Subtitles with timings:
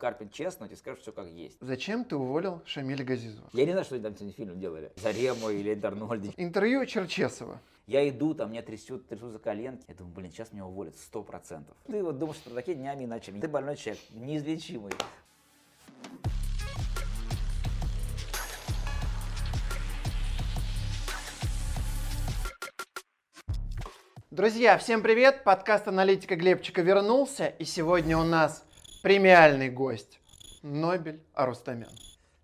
[0.00, 1.58] Карпин честно тебе скажет все как есть.
[1.60, 3.50] Зачем ты уволил Шамиля Газизова?
[3.52, 4.90] Я не знаю, что они там сегодня фильм делали.
[4.96, 6.32] Зарема или Интернольди.
[6.38, 7.60] Интервью Черчесова.
[7.86, 9.84] Я иду, там меня трясет, трясут за коленки.
[9.88, 11.76] Я думаю, блин, сейчас меня уволят сто процентов.
[11.86, 13.40] Ты вот думаешь, что такие днями и ночами.
[13.40, 14.92] Ты больной человек, неизлечимый.
[24.30, 25.44] Друзья, всем привет!
[25.44, 28.64] Подкаст аналитика Глебчика вернулся, и сегодня у нас
[29.02, 30.20] премиальный гость
[30.62, 31.88] Нобель Арустамян.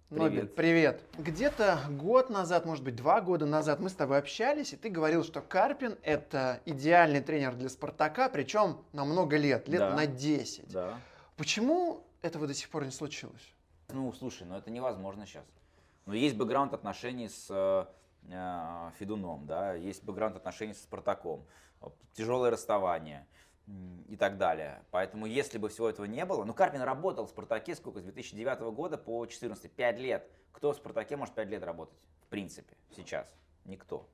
[0.09, 1.03] Нобель, привет.
[1.19, 5.25] Где-то год назад, может быть, два года назад мы с тобой общались, и ты говорил,
[5.25, 9.95] что Карпин– это идеальный тренер для «Спартака», причем на много лет, лет Да.
[9.95, 10.73] на 10.
[10.73, 11.01] Да.
[11.37, 13.53] Почему этого до сих пор не случилось?
[13.89, 15.45] Ну, слушай, ну это невозможно сейчас.
[16.07, 17.87] Но есть бэкграунд отношений с э,
[18.31, 21.45] э, Федуном, да, есть бэкграунд отношений со Спартаком,
[22.15, 23.27] тяжелое расставание
[24.09, 24.83] и так далее.
[24.91, 28.61] Поэтому, если бы всего этого не было, ну, Карпин работал в Спартаке сколько, с 2009
[28.75, 30.31] года по 2014, 5 лет.
[30.53, 33.33] Кто в Спартаке может 5 лет работать, в принципе, сейчас?
[33.65, 34.09] Никто.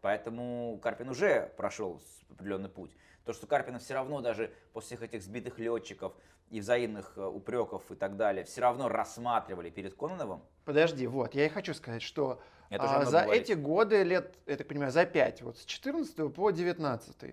[0.00, 2.96] Поэтому Карпин уже прошел определенный путь.
[3.24, 6.14] То, что Карпина все равно даже после всех этих сбитых летчиков
[6.50, 11.46] и взаимных э, упреков и так далее, все равно рассматривали перед Кононовым, Подожди, вот, я
[11.46, 13.42] и хочу сказать, что а, за говорить.
[13.42, 17.26] эти годы, лет, я так понимаю, за 5, вот с 14 по 19, а,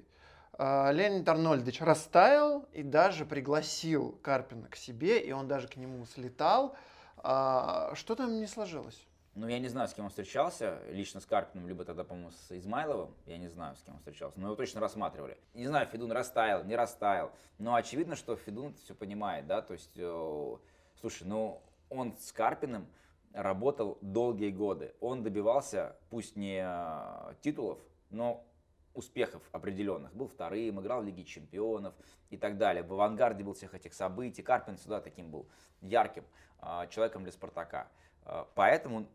[0.57, 6.75] Леонид Арнольдович растаял и даже пригласил Карпина к себе, и он даже к нему слетал.
[7.17, 9.07] А, Что там не сложилось?
[9.35, 12.51] Ну, я не знаю, с кем он встречался, лично с Карпиным, либо тогда, по-моему, с
[12.51, 15.39] Измайловым, я не знаю, с кем он встречался, но его точно рассматривали.
[15.55, 19.93] Не знаю, Федун растаял, не растаял, но очевидно, что Федун все понимает, да, то есть,
[19.95, 20.57] э,
[21.01, 22.87] слушай, ну, он с Карпиным
[23.33, 27.79] работал долгие годы, он добивался, пусть не э, титулов,
[28.11, 28.45] но
[28.93, 30.13] успехов определенных.
[30.13, 31.93] Был вторым, играл в Лиге Чемпионов
[32.29, 32.83] и так далее.
[32.83, 34.41] В авангарде был всех этих событий.
[34.41, 35.47] Карпин всегда таким был
[35.81, 36.25] ярким
[36.61, 37.87] э, человеком для Спартака.
[38.25, 39.07] Э, Поэтому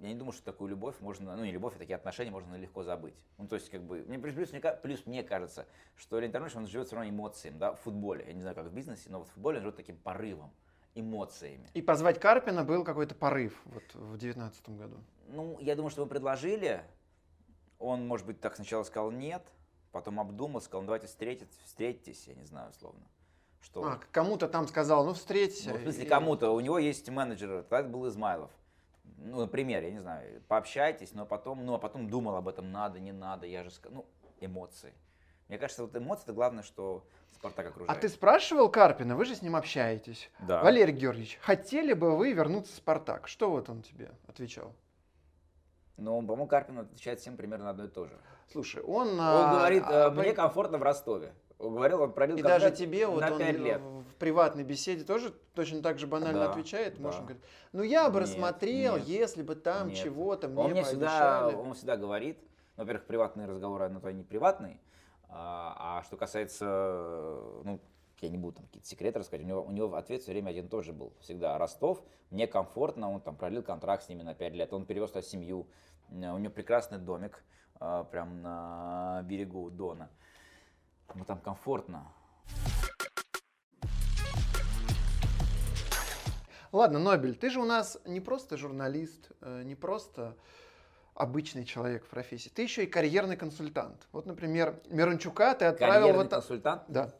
[0.00, 2.82] я не думаю, что такую любовь можно, ну не любовь, а такие отношения можно легко
[2.82, 3.14] забыть.
[3.38, 6.56] Ну то есть как бы, мне, плюс, плюс мне, плюс мне кажется, что Леонид Ильич,
[6.56, 8.24] он живет все равно эмоциями, да, в футболе.
[8.26, 10.52] Я не знаю, как в бизнесе, но вот в футболе он живет таким порывом,
[10.94, 11.68] эмоциями.
[11.74, 14.96] И позвать Карпина был какой-то порыв вот в 19 году.
[15.28, 16.82] Ну, я думаю, что вы предложили,
[17.78, 19.42] он, может быть, так сначала сказал нет,
[19.92, 23.06] потом обдумал, сказал, ну давайте встретиться, встретитесь, я не знаю, условно.
[23.60, 23.82] Что?
[23.84, 25.70] А, кому-то там сказал, ну встреться.
[25.70, 26.50] Ну, в смысле, кому-то.
[26.50, 28.50] У него есть менеджер, тогда это был Измайлов.
[29.18, 33.00] Ну, например, я не знаю, пообщайтесь, но потом, ну, а потом думал об этом, надо,
[33.00, 34.06] не надо, я же сказал, ну,
[34.40, 34.92] эмоции.
[35.48, 38.00] Мне кажется, вот эмоции, это главное, что Спартак А окружает.
[38.00, 40.30] ты спрашивал Карпина, вы же с ним общаетесь.
[40.40, 40.62] Да.
[40.62, 43.28] Валерий Георгиевич, хотели бы вы вернуться в «Спартак»?
[43.28, 44.74] Что вот он тебе отвечал?
[45.96, 48.16] Ну, по-моему, Карпин отвечает всем примерно одно и то же.
[48.52, 49.08] Слушай, он...
[49.14, 51.32] Он а, говорит, а, э, мне по- комфортно в Ростове.
[51.58, 53.80] Он говорил, он пролил И даже тебе вот он 5 лет.
[53.80, 56.96] в приватной беседе тоже точно так же банально Да, отвечает.
[56.96, 57.02] да.
[57.02, 59.96] Может, он говорит, ну я бы Нет, рассмотрел, нет, если бы там нет.
[59.96, 61.66] чего-то мне Он мне всегда, пообещали».
[61.66, 62.38] он всегда говорит,
[62.76, 64.78] ну, во-первых, приватные разговоры, на то они приватные,
[65.30, 66.66] а, а что касается,
[67.64, 67.80] ну,
[68.22, 70.68] я не буду там какие-то секреты рассказать, у него, у него ответ все время один
[70.68, 74.72] тоже был, всегда, Ростов, мне комфортно, он там продлил контракт с ними на 5 лет,
[74.72, 75.66] он перевез туда семью,
[76.08, 77.44] у него прекрасный домик,
[77.80, 80.10] э, прям на берегу Дона,
[81.14, 82.12] ему там комфортно,
[86.72, 90.36] Ладно, Нобель, ты же у нас не просто журналист, э, не просто
[91.14, 94.06] обычный человек в профессии, ты еще и карьерный консультант.
[94.12, 96.30] Вот, например, Мирончука ты отправил карьерный вот...
[96.30, 97.12] консультант, Да.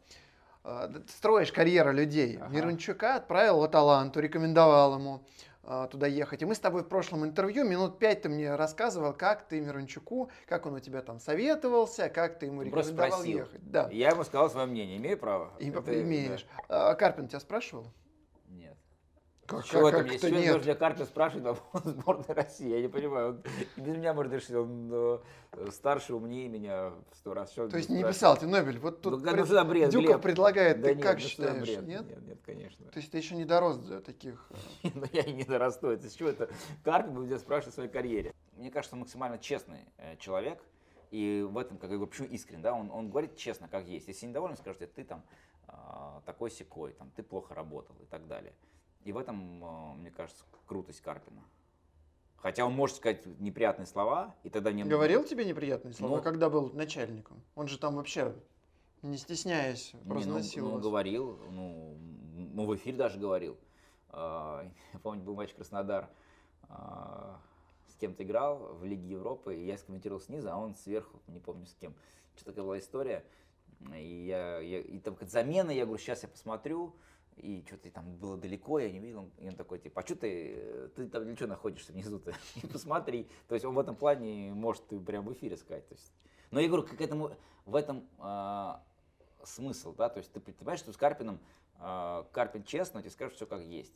[0.88, 2.38] Д- Строишь карьеру людей.
[2.40, 2.48] Ага.
[2.54, 5.22] Мирончука отправил в Аталанту, рекомендовал ему
[5.62, 6.42] а, туда ехать.
[6.42, 10.30] И мы с тобой в прошлом интервью минут пять ты мне рассказывал, как ты Мирончуку,
[10.46, 13.38] как он у тебя там советовался, как ты ему просто рекомендовал спросил.
[13.38, 13.70] ехать.
[13.70, 15.52] Да, я ему сказал свое мнение, имею право?
[15.58, 16.46] и Это- имеешь.
[16.68, 17.86] А Карпин тебя спрашивал?
[19.46, 20.48] Как, Чего как- там, если человек нет?
[20.52, 23.28] должен для карты спрашивать по поводу сборной России, я не понимаю.
[23.76, 25.18] Он без меня может решить, он э,
[25.70, 27.52] старше, умнее меня в сто раз.
[27.52, 28.14] Что То есть не спрашивает?
[28.16, 30.22] писал тебе, Нобель, вот тут Ну, ну, пред- за бред, Дюков Глеб?
[30.22, 31.62] предлагает, Да ты нет, как ну считаешь?
[31.62, 31.82] бред?
[31.86, 32.06] Нет?
[32.08, 32.86] Нет, нет, конечно.
[32.86, 34.48] То есть ты еще не дорос до таких...
[34.82, 35.88] э, Но я и не дорасту.
[35.90, 36.48] Это с чего это?
[36.84, 38.32] Карпин будет тебя спрашивать о своей карьере.
[38.56, 40.62] Мне кажется, он максимально честный э, человек.
[41.12, 44.08] И в этом, как я говорю, почему искренне, да, он, он говорит честно, как есть.
[44.08, 45.22] Если недоволен, скажет, ты там
[46.24, 48.52] такой секой, там, ты плохо работал и так далее.
[49.06, 51.40] И в этом, а, мне кажется, крутость Карпина.
[52.38, 56.22] Хотя он может сказать неприятные слова, и тогда не Говорил тебе неприятные слова, Ну.
[56.22, 57.40] когда был начальником?
[57.54, 58.34] Он же там вообще,
[59.02, 61.96] не стесняясь, Не, ну, ну, говорил, ну,
[62.52, 63.56] ну, в эфире даже говорил.
[64.10, 66.10] А, Я помню, был матч Краснодар,
[66.68, 67.40] а,
[67.86, 71.66] с кем-то играл в Лиге Европы, и я скомментировал снизу, а он сверху, не помню
[71.66, 71.94] с кем.
[72.34, 73.24] Что такая была история.
[73.94, 76.92] И, я, я- и там замена, я говорю, сейчас я посмотрю.
[77.36, 80.90] И что-то там было далеко, я не видел, и он такой, типа, а что ты,
[80.96, 82.34] ты там для чего находишься внизу-то?
[82.72, 83.28] Посмотри.
[83.48, 85.86] То есть он в этом плане может и прям в эфире сказать.
[85.88, 86.12] То есть,
[86.50, 87.36] но я говорю, к этому,
[87.66, 88.82] в этом а,
[89.44, 91.38] смысл, да, то есть ты понимаешь, что с Карпином,
[91.78, 93.92] а, Карпин честно тебе скажет все как есть.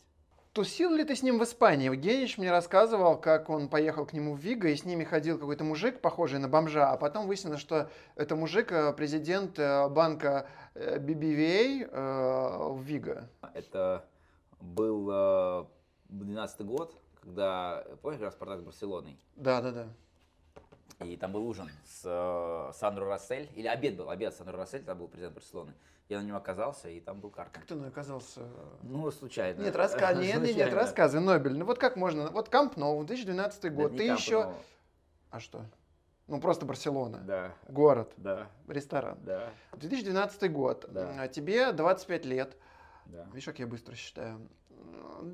[0.53, 1.85] Тусил ли ты с ним в Испании?
[1.85, 5.63] Евгеньевич мне рассказывал, как он поехал к нему в Виго, и с ними ходил какой-то
[5.63, 11.89] мужик, похожий на бомжа, а потом выяснилось, что это мужик, э, президент э, банка BBVA
[11.89, 13.29] э, в Виго.
[13.55, 14.05] Это
[14.61, 15.69] был
[16.09, 19.21] 12 год, когда, помнишь, раз Спартак с Барселоной?
[19.37, 19.87] Да, да, да.
[21.07, 24.83] И там был ужин с э, Сандро Рассель, или обед был, обед с Сандро Рассель,
[24.83, 25.75] там был президент Барселоны.
[26.11, 27.61] Я на нем оказался, и там был Карпин.
[27.61, 28.41] Как ты на оказался?
[28.83, 29.63] Ну, случайно.
[29.63, 30.13] Нет, раска...
[30.15, 31.57] нет, нет, нет, рассказывай, Нобель.
[31.57, 32.31] Ну вот как можно?
[32.31, 34.43] Вот Камп Ноу, 2012 год, ты еще...
[34.45, 34.55] Ноу.
[35.31, 35.65] А что?
[36.27, 37.19] Ну, просто Барселона.
[37.19, 37.55] Да.
[37.69, 38.13] Город.
[38.17, 38.49] Да.
[38.67, 39.19] Ресторан.
[39.23, 39.51] Да.
[39.75, 40.87] 2012 год.
[40.89, 41.29] Да.
[41.29, 42.57] Тебе 25 лет.
[43.07, 43.27] Да.
[43.27, 44.49] Видишь, как я быстро считаю.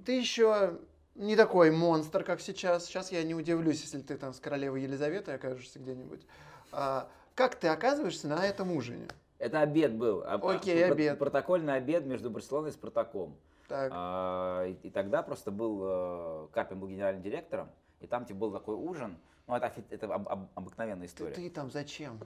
[0.05, 0.79] Ты еще
[1.15, 2.85] не такой монстр, как сейчас.
[2.85, 6.27] Сейчас я не удивлюсь, если ты там с королевой Елизаветой окажешься где-нибудь.
[6.71, 9.09] А, как ты оказываешься на этом ужине?
[9.39, 10.25] Это обед был.
[10.27, 11.19] Окей, okay, обед.
[11.19, 13.37] Протокольный обед между Барселоной и Спартаком.
[13.69, 13.91] Так.
[13.95, 17.69] А, и, и тогда просто был, э, Карпин был генеральным директором,
[18.01, 19.19] и там типа, был такой ужин.
[19.47, 21.35] Ну, это, это об, об, обыкновенная история.
[21.35, 22.21] Ты, ты там зачем?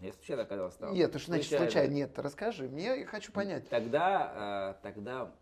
[0.00, 0.94] Я случайно оказался там.
[0.94, 1.92] Нет, что значит случайно?
[1.92, 3.68] Нет, расскажи, мне я хочу понять.
[3.68, 5.32] Тогда, э, тогда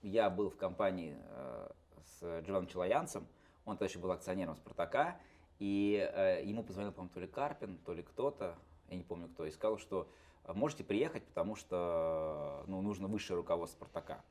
[0.00, 1.68] я был в компании э,
[2.04, 3.26] с Джованом Челоянцем,
[3.64, 5.18] он тогда еще был акционером Спартака,
[5.60, 6.10] и
[6.44, 8.56] ему позвонил, по-моему, то ли Карпин, то ли кто-то,
[8.92, 10.08] я не помню кто, и сказал, что
[10.48, 14.22] можете приехать, потому что ну, нужно высшее руководство Спартака.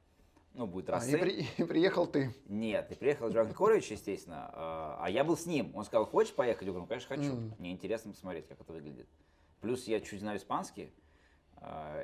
[0.53, 1.15] Ну, будет Рассель.
[1.15, 2.35] А, и, при, и приехал ты.
[2.47, 5.71] Нет, и приехал Джон Григорьевич, естественно, а, а я был с ним.
[5.75, 6.63] Он сказал, хочешь поехать?
[6.63, 7.31] Я говорю, ну, конечно, хочу.
[7.31, 7.51] Mm.
[7.57, 9.07] Мне интересно посмотреть, как это выглядит.
[9.61, 10.91] Плюс я чуть знаю испанский,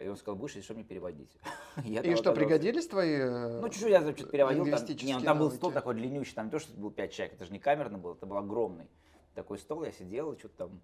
[0.03, 1.35] и он сказал, будешь, что мне переводить.
[1.83, 4.65] я и что, пригодились твои э, Ну, чуть-чуть я что-то переводил.
[4.65, 7.45] Там, не, там был стол такой длиннющий, там не то, что был 5 человек, это
[7.45, 8.85] же не камерный был, это был огромный.
[9.33, 10.81] Такой стол, я сидел, что-то там,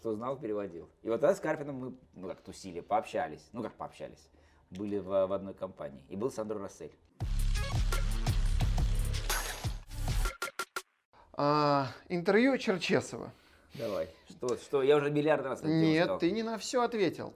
[0.00, 0.88] что знал, переводил.
[1.02, 3.46] И вот тогда с Карпином мы, ну, как тусили, пообщались.
[3.52, 4.30] Ну, как пообщались.
[4.70, 6.02] Были в, в одной компании.
[6.08, 6.92] И был Сандро Рассель.
[11.34, 13.30] А, интервью Черчесова.
[13.74, 14.08] Давай.
[14.30, 14.82] Что, что?
[14.82, 16.18] Я уже миллиард раз Нет, сказал.
[16.18, 17.34] ты не на все ответил.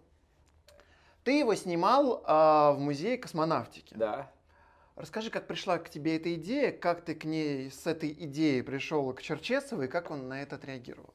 [1.23, 3.95] Ты его снимал а, в музее космонавтики.
[3.95, 4.31] Да.
[4.97, 9.13] Расскажи, как пришла к тебе эта идея, как ты к ней с этой идеей пришел
[9.13, 11.13] к Черчесову и как он на это отреагировал?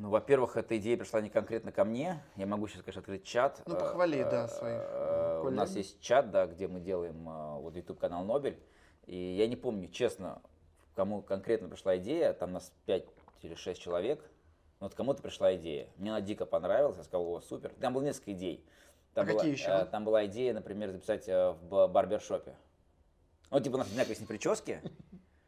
[0.00, 2.22] Ну, во-первых, эта идея пришла не конкретно ко мне.
[2.36, 3.60] Я могу сейчас, конечно, открыть чат.
[3.66, 4.80] Ну, похвали, да, своих.
[4.82, 8.58] Э, у нас есть чат, да, где мы делаем э, вот YouTube канал Нобель.
[9.04, 10.40] И я не помню, честно,
[10.96, 12.32] кому конкретно пришла идея.
[12.32, 13.04] Там нас 5
[13.42, 14.24] или 6 человек.
[14.80, 15.90] Но вот кому-то пришла идея.
[15.98, 16.96] Мне она дико понравилась.
[16.96, 17.70] Я сказал, о, супер.
[17.78, 18.64] Там было несколько идей.
[19.12, 19.84] Там а была, какие еще?
[19.84, 22.54] Там была идея, например, записать э, в барбершопе.
[23.50, 24.80] Ну, типа у нас одинаковые с прически.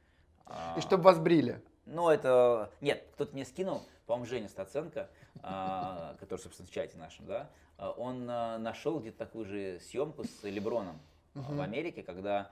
[0.77, 1.63] И чтобы вас брили.
[1.87, 2.71] Ну, это...
[2.81, 5.09] Нет, кто-то мне скинул, по-моему, Женя Стаценко,
[5.43, 10.25] а, который, собственно, в чате нашем, да, а, он а, нашел где-то такую же съемку
[10.25, 11.01] с Леброном
[11.35, 12.51] в Америке, когда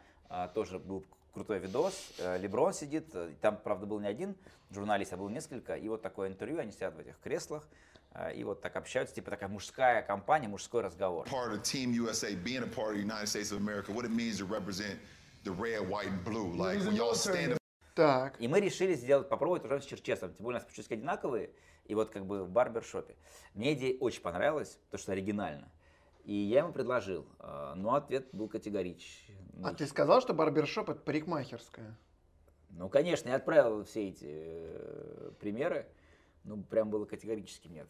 [0.54, 1.04] тоже был
[1.34, 2.12] крутой видос.
[2.38, 4.34] Леброн сидит, там, правда, был не один
[4.70, 7.68] журналист, а было несколько, и вот такое интервью, они сидят в этих креслах,
[8.34, 11.26] и вот так общаются, типа такая мужская компания, мужской разговор.
[11.26, 14.12] Part of Team USA, being a part of the United States of America, what it
[14.12, 14.98] means to represent
[15.44, 16.54] the red, white and blue.
[16.56, 17.59] Like when y'all stand
[17.94, 18.40] так.
[18.40, 20.34] И мы решили сделать, попробовать уже с Черчесом.
[20.34, 21.50] Тем более у нас прически одинаковые.
[21.84, 23.16] И вот как бы в барбершопе.
[23.54, 25.70] Мне идея очень понравилась, потому что оригинально.
[26.24, 29.36] И я ему предложил, а, но ответ был категоричный.
[29.64, 31.96] А ты сказал, что барбершоп это парикмахерская?
[32.70, 35.88] Ну, конечно, я отправил все эти э, примеры,
[36.44, 37.88] ну, прям было категорически нет.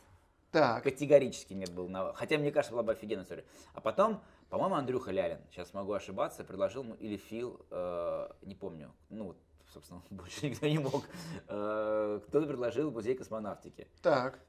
[0.50, 0.82] Так.
[0.82, 1.88] Категорически нет был.
[2.14, 3.44] Хотя, мне кажется, была бы офигенная история.
[3.74, 8.92] А потом, по-моему, Андрюха Лялин, сейчас могу ошибаться, предложил, ну, или Фил, э, не помню,
[9.10, 9.36] ну,
[9.72, 11.04] собственно, больше никто не мог.
[11.48, 13.88] Э, кто-то предложил музей космонавтики.
[14.02, 14.40] Так.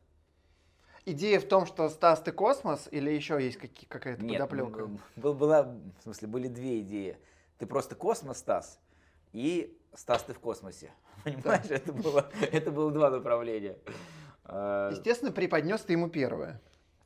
[1.06, 4.90] Идея в том, что Стас ты космос или еще есть какая-то Нет, подоплека?
[5.16, 7.18] Был, была, в смысле, были две идеи.
[7.58, 8.80] Ты просто космос, Стас,
[9.34, 10.92] и Стас ты в космосе.
[11.24, 11.76] Понимаешь, да.
[11.76, 13.78] это, было, это было два направления.
[14.46, 16.62] Э, Естественно, преподнес ты ему первое.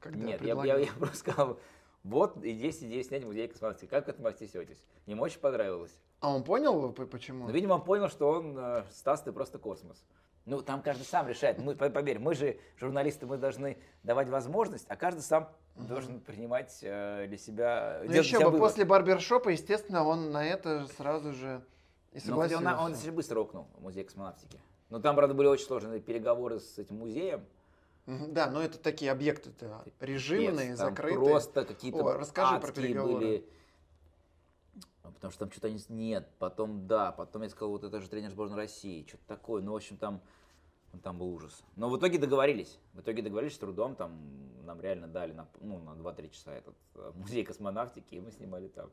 [0.06, 1.60] Нет, я, я, я просто сказал,
[2.06, 3.90] вот и есть идея снять музей космонавтики.
[3.90, 4.78] Как к этому отнесетесь?
[5.08, 5.92] Ему очень понравилось.
[6.20, 7.48] А он понял, почему?
[7.48, 10.06] Ну, видимо, он понял, что он, э, Стас, ты просто космос.
[10.46, 11.58] Ну, там каждый сам решает.
[11.58, 15.86] Мы, поверь, мы же, журналисты, мы должны давать возможность, а каждый сам угу.
[15.88, 18.02] должен принимать э, для себя...
[18.04, 18.60] Ну, еще бы, вывод.
[18.60, 21.66] после барбершопа, естественно, он на это сразу же
[22.14, 22.64] и согласился.
[22.64, 24.60] Ну, он, он, он быстро окнул музей космонавтики.
[24.92, 27.44] Но там, правда, были очень сложные переговоры с этим музеем.
[28.06, 31.20] Да, но это такие объекты -то режимные, там закрытые.
[31.20, 33.16] Просто какие-то О, расскажи про переговоры.
[33.16, 33.50] были.
[35.04, 35.80] Ну, Потому что там что-то они...
[35.80, 39.64] с- Нет, потом да, потом я сказал, вот это же тренер сборной России, что-то такое.
[39.64, 40.22] Ну, в общем, там,
[40.94, 41.64] ну, там был ужас.
[41.76, 42.78] Но в итоге договорились.
[42.94, 44.20] В итоге договорились с трудом, там
[44.66, 48.68] нам реально дали на, ну, на 2-3 часа этот э, музей космонавтики, и мы снимали
[48.68, 48.92] там.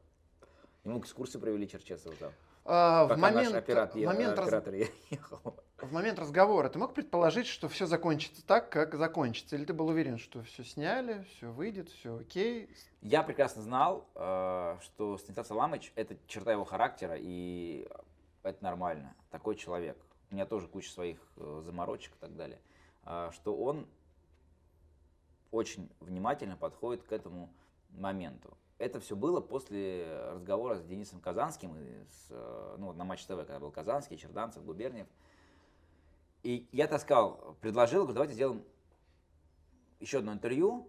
[0.85, 2.33] Ему экскурсию провели Черчесова там.
[2.65, 4.75] А, в Пока момент, наш оператор, в, момент раз- оператор
[5.11, 5.57] ехал.
[5.83, 9.57] В момент разговора ты мог предположить, что все закончится так, как закончится?
[9.57, 12.71] Или ты был уверен, что все сняли, все выйдет, все окей?
[13.01, 17.89] Я прекрасно знал, э, что Станислав Саламыч– это черта его характера, и
[18.43, 19.15] это нормально.
[19.31, 19.99] Такой человек.
[20.31, 22.61] У меня тоже куча своих э, заморочек и так далее.
[23.05, 23.87] А, Что он
[25.51, 27.53] очень внимательно подходит к этому
[27.91, 28.57] моменту.
[28.79, 33.37] Это все было после разговора с Денисом Казанским, и с, э, ну, на Матч ТВ,
[33.47, 35.07] когда был Казанский, Черданцев, Губерниев.
[36.43, 38.65] И я таскал, предложил, говорю, давайте сделаем
[40.01, 40.89] еще одно интервью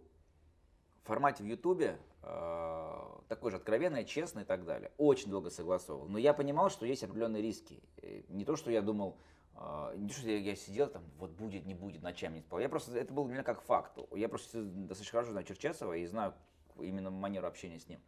[1.03, 4.91] в формате в Ютубе, э, такой же откровенное, честное и так далее.
[4.97, 6.07] Очень долго согласовывал.
[6.07, 7.83] Но я понимал, что есть определенные риски.
[8.29, 9.17] Не то, что я думал,
[9.55, 12.59] э, не то, что я, я сидел там, вот будет, не будет, ночами не спал.
[12.59, 13.99] Я просто, это было для меня как факт.
[14.15, 16.33] Я просто достаточно хорошо знаю Черчесова и знаю
[16.79, 17.99] именно манеру общения с ним.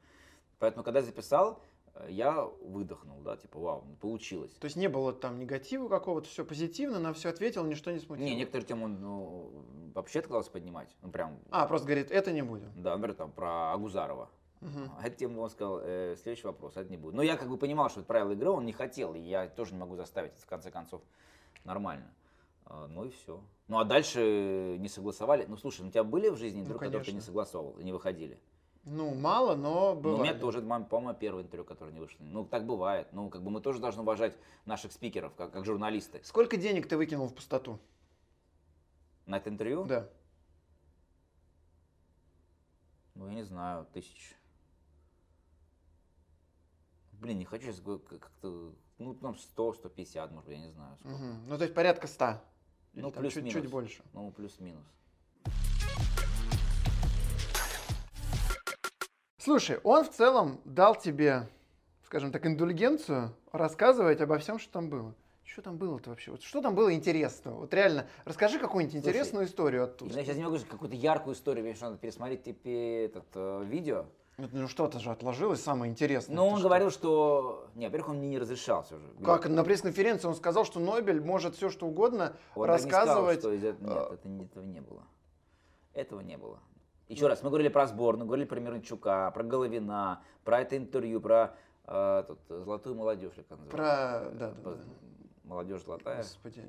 [0.57, 1.61] Поэтому, когда записал,
[2.09, 4.51] я выдохнул, да, типа, вау, ну, получилось.
[4.53, 8.25] То есть не было там негатива какого-то, все позитивно, на все ответил, ничто не смутило.
[8.25, 9.51] Не, некоторые темы он ну,
[9.93, 10.95] вообще отказался поднимать.
[11.01, 12.71] Ну, прям, А, просто говорит, это не будем.
[12.75, 14.29] да, например, там, про Агузарова.
[14.61, 14.91] Мгм.
[14.97, 17.13] А эту тему он сказал, э, следующий вопрос, это не будет.
[17.13, 19.73] Но я как бы понимал, что это правило игры, он не хотел, и я тоже
[19.73, 21.01] не могу заставить, это в конце концов
[21.63, 22.11] нормально.
[22.65, 23.41] А, Ну и все.
[23.67, 25.45] Ну а дальше не согласовали.
[25.47, 27.91] Ну слушай, ну у тебя были в жизни Ну, интервью, которые ты не и не
[27.91, 28.39] выходили?
[28.85, 30.15] Ну, мало, но Ну, было.
[30.17, 32.23] у меня тоже, по-моему, первое интервью, которое не вышло.
[32.23, 33.07] Ну, так бывает.
[33.13, 36.21] Ну, как бы мы тоже должны уважать наших спикеров, как, как журналисты.
[36.23, 37.79] Сколько денег ты выкинул в пустоту?
[39.25, 39.85] На это интервью?
[39.85, 40.07] Да.
[43.15, 44.35] Ну, я не знаю, тысяч.
[47.13, 50.95] Блин, не хочу сейчас как-то, ну, там 100, 150, может быть, я не знаю.
[50.97, 51.17] сколько.
[51.17, 51.47] Мгм.
[51.47, 52.39] Ну, то есть порядка 100.
[52.93, 53.51] Или Ну, плюс-минус.
[53.53, 54.03] чуть-чуть больше.
[54.13, 54.85] Ну, плюс-минус.
[59.45, 61.47] Слушай, он в целом дал тебе,
[62.01, 65.13] скажем так, индульгенцию рассказывать обо всем, что там было.
[65.43, 66.31] Что там было-то вообще?
[66.31, 67.59] Вот что там было интересного?
[67.59, 70.15] Вот реально, расскажи какую-нибудь Слушай, интересную историю оттуда.
[70.17, 74.05] Я сейчас не могу сказать какую-то яркую историю, мне надо пересмотреть типа, этот э, видео.
[74.39, 76.35] Ну, Ну, что-то же отложилось самое интересное.
[76.35, 76.67] Но Это он что?
[76.67, 77.67] говорил, что...
[77.75, 79.05] Не, во-первых, он мне не разрешал все же.
[79.23, 83.27] Как на пресс-конференции он сказал, что Нобель может все что угодно Он так не сказал,
[83.27, 83.39] рассказывать.
[83.41, 85.03] что из этого- Нет, э, это этого не было.
[85.93, 86.57] Этого не было.
[87.07, 91.55] Еще раз, мы говорили про сборную, говорили про Мирончука, про Головина, про это интервью, про
[91.85, 93.83] э, тут, золотую молодежь, как она Про...
[93.83, 94.31] называется.
[94.39, 94.83] Да, да, да.
[95.43, 96.17] Молодежь золотая.
[96.17, 96.65] Господи.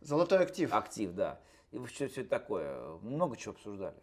[0.00, 0.72] Золотой актив.
[0.72, 1.40] Актив, да.
[1.72, 2.98] И все, все такое.
[3.02, 3.96] Много чего обсуждали.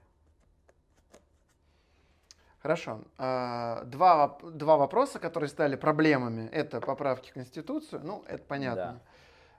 [2.59, 3.01] Хорошо.
[3.17, 6.47] А, Два, два вопроса, которые стали проблемами.
[6.49, 8.01] Это поправки в Конституцию.
[8.03, 9.01] Ну, это понятно.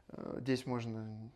[0.09, 1.30] Э, Здесь можно...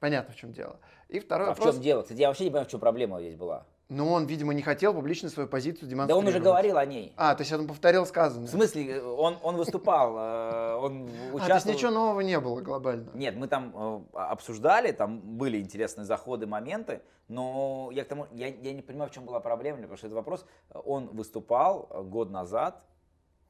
[0.00, 0.78] Понятно, в чем дело.
[1.14, 1.76] И второй А в вопрос.
[1.76, 2.02] чем дело?
[2.02, 3.66] Кстати, я вообще не понимаю, в чем проблема здесь была.
[3.88, 6.24] Но он, видимо, не хотел публично свою позицию Да демонстрировать.
[6.24, 7.12] он уже говорил о ней.
[7.16, 8.48] А, то есть он повторил сказанное.
[8.48, 11.76] В смысле, он, он выступал, э, он А, то есть участвовал.
[11.76, 13.10] ничего нового не было глобально.
[13.14, 13.72] Нет, мы там
[14.12, 19.08] э, обсуждали, там были интересные заходы, моменты, но я к тому, я, я не понимаю,
[19.10, 22.82] в чем была проблема, потому что этот вопрос, он выступал год назад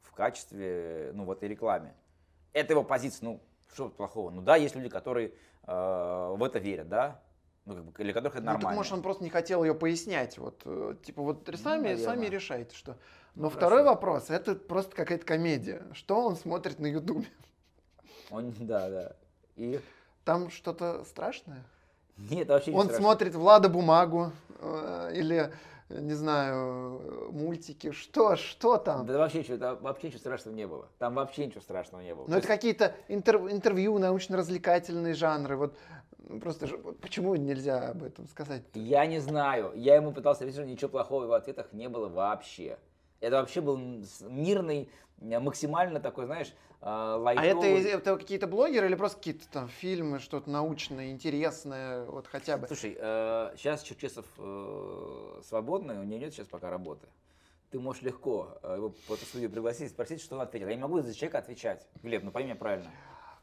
[0.02, 1.94] в качестве, ну, в этой рекламе.
[2.52, 3.40] Это его позиция, ну,
[3.72, 4.30] что плохого?
[4.30, 5.32] Ну да, есть люди, которые
[5.66, 7.20] э, в это верят, да,
[7.66, 8.76] ну, как бы, для которых это Ну, так, нормально.
[8.76, 10.36] может, он просто не хотел ее пояснять.
[10.38, 12.04] Вот, э, типа, вот сами, наверно.
[12.04, 12.96] сами решайте, что.
[13.34, 13.94] Но Ну, второй хорошо.
[13.94, 15.82] вопрос, это просто какая-то комедия.
[15.92, 17.26] Что он смотрит на Ютубе?
[18.30, 19.12] Он- да, да.
[19.56, 19.80] И
[20.24, 21.62] Там что-то страшное?
[22.16, 23.02] нет, вообще не Он страшно.
[23.02, 24.30] смотрит Влада бумагу
[24.60, 25.52] э, или,
[25.90, 27.90] не знаю, мультики.
[27.92, 29.04] Что, что там?
[29.06, 30.88] Да вообще, ничего- там вообще ничего страшного не было.
[30.98, 32.24] Там вообще ничего страшного не было.
[32.26, 35.56] Ну, То это какие-то интер- интервью, научно-развлекательные жанры.
[35.56, 35.78] Вот ну,
[36.40, 38.62] просто же, почему нельзя об этом сказать?
[38.74, 39.72] Я не знаю.
[39.74, 42.78] Я ему пытался объяснить, что ничего плохого в его ответах не было вообще.
[43.20, 43.78] Это вообще был
[44.20, 44.90] мирный,
[45.20, 46.52] э, максимально такой, знаешь, э,
[46.82, 47.80] А лайтовый.
[47.80, 52.66] это, это какие-то блогеры или просто какие-то там фильмы, что-то научное, интересное, вот хотя бы?
[52.66, 52.94] Слушай,
[53.56, 57.06] сейчас Черчесов э, свободный, у него нет сейчас пока работы.
[57.70, 60.68] Ты можешь легко э, его в эту студию пригласить и спросить, что он ответил.
[60.68, 61.88] Я не могу за человека отвечать.
[62.04, 62.88] Глеб, ну пойми меня правильно.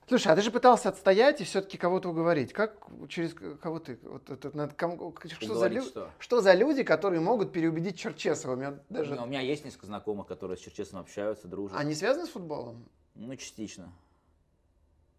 [0.08, 2.51] Слушай, а ты же пытался отстоять и все-таки кого-то уговорить.
[2.51, 2.75] Как
[3.08, 3.98] через кого ты?
[4.03, 6.10] Вот это, надо кому- что, за лю- что?
[6.20, 8.53] что за люди, которые могут переубедить Черчесова?
[8.53, 9.15] У меня даже...
[9.15, 11.77] Ну, у меня есть несколько знакомых, которые с Черчесовым общаются, дружат.
[11.79, 12.86] Они связаны с футболом?
[13.15, 13.93] Ну, частично.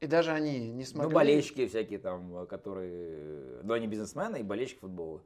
[0.01, 1.09] И даже они не смогли...
[1.11, 3.61] Ну, болельщики всякие там, которые...
[3.62, 5.23] Ну, они бизнесмены и болельщики футбола.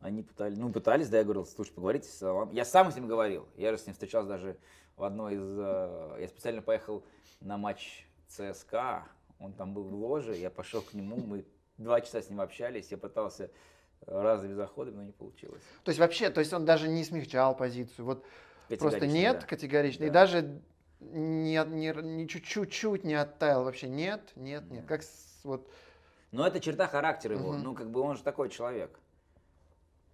[0.00, 2.50] Они пытались, ну, пытались, да, я говорил, слушай, поговорите с Салам.
[2.52, 3.46] Я сам с ним говорил.
[3.56, 4.56] Я же с ним встречался даже
[4.96, 5.42] в одной из...
[5.42, 7.02] э, Я специально поехал
[7.40, 9.04] на матч ЦСКА.
[9.38, 11.44] Он там был в ложе, я пошел к нему, мы
[11.78, 12.90] два часа с ним общались.
[12.90, 13.50] Я пытался
[14.06, 15.62] разными заходами, но не получилось.
[15.84, 18.06] То есть вообще, то есть он даже не смягчал позицию.
[18.06, 18.24] Вот
[18.78, 19.46] просто нет, да.
[19.46, 20.04] категорично.
[20.04, 20.20] И Да.
[20.20, 20.60] даже
[21.00, 23.88] не, не, не чуть- чуть-чуть не оттаял вообще.
[23.88, 24.70] Нет, нет, нет.
[24.70, 24.86] Нет.
[24.86, 25.02] Как
[25.44, 25.70] вот
[26.32, 27.52] Но это черта характера его.
[27.52, 27.62] Мгм.
[27.62, 28.98] Ну, как бы он же такой человек.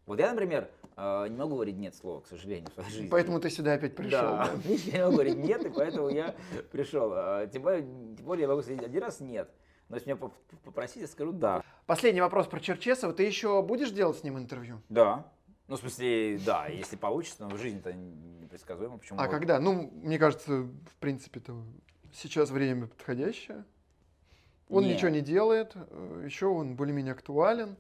[0.07, 3.09] Вот я, например, не могу говорить нет слова, к сожалению, в своей жизни.
[3.09, 4.21] Поэтому ты сюда опять пришел.
[4.21, 6.35] Да, я не могу говорить нет, и поэтому я
[6.71, 7.11] пришел.
[7.15, 9.51] А, Тем более, тем более я могу сказать один раз нет.
[9.89, 10.35] Но если меня поп-
[10.65, 11.63] попросить, я скажу да.
[11.87, 13.13] Последний вопрос про Черчесова.
[13.13, 14.81] Ты еще будешь делать с ним интервью?
[14.89, 15.27] Да.
[15.69, 19.19] Ну, в смысле, да, если получится, но жизнь-то непредсказуема, почему?
[19.19, 19.31] А вот.
[19.31, 19.59] когда?
[19.61, 21.57] Ну, мне кажется, в принципе-то
[22.13, 23.65] сейчас время подходящее.
[24.69, 24.95] Он Не.
[24.95, 27.77] ничего не делает, э, еще он более-менее актуален.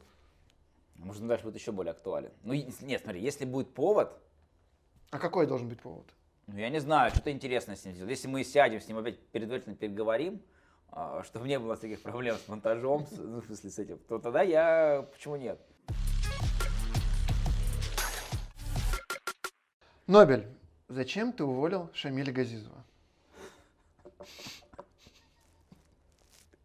[0.96, 2.30] Может, он дальше будет еще более актуален.
[2.42, 4.16] Ну, нет, смотри, если будет повод,
[5.10, 6.06] А какой должен быть повод?
[6.46, 8.10] ну, я не знаю, что-то интересное с ним сделать.
[8.10, 10.42] Если мы сядем с ним опять предварительно переговорим,
[10.90, 14.42] а, чтобы не было таких проблем с монтажом, ну, в смысле, с этим, то тогда
[14.42, 15.60] я, почему нет?
[20.06, 20.46] Нобель,
[20.88, 22.84] зачем ты уволил Шамиля Газизова?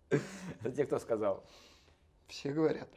[0.09, 1.43] Это те, кто сказал.
[2.27, 2.89] Все говорят.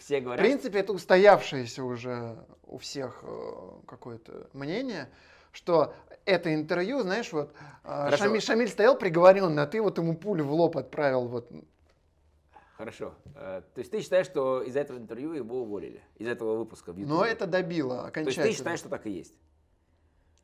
[0.00, 3.52] Все В говорят, принципе, это устоявшееся уже у всех э,
[3.86, 5.10] какое-то мнение,
[5.52, 8.24] что это интервью, знаешь, вот э, Хорошо.
[8.24, 11.28] Шамиль, Шамиль стоял приговоренный, а ты вот ему пулю в лоб отправил.
[11.28, 11.52] Вот.
[12.76, 13.14] Хорошо.
[13.34, 16.02] Э, То есть ты считаешь, что из-за этого интервью его уволили?
[16.16, 18.46] Из этого выпуска в Но это добило То есть окончательно.
[18.46, 19.34] ты считаешь, что так и есть?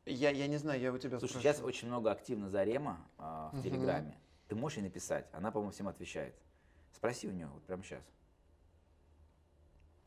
[0.05, 1.53] Я, я не знаю, я у тебя Слушай, спрашиваю.
[1.55, 3.63] сейчас очень много активно Зарема а, в Мгм.
[3.63, 4.17] Телеграме.
[4.47, 5.25] Ты можешь ей написать?
[5.33, 6.35] Она, по-моему, всем отвечает.
[6.93, 8.03] Спроси у нее вот прямо сейчас.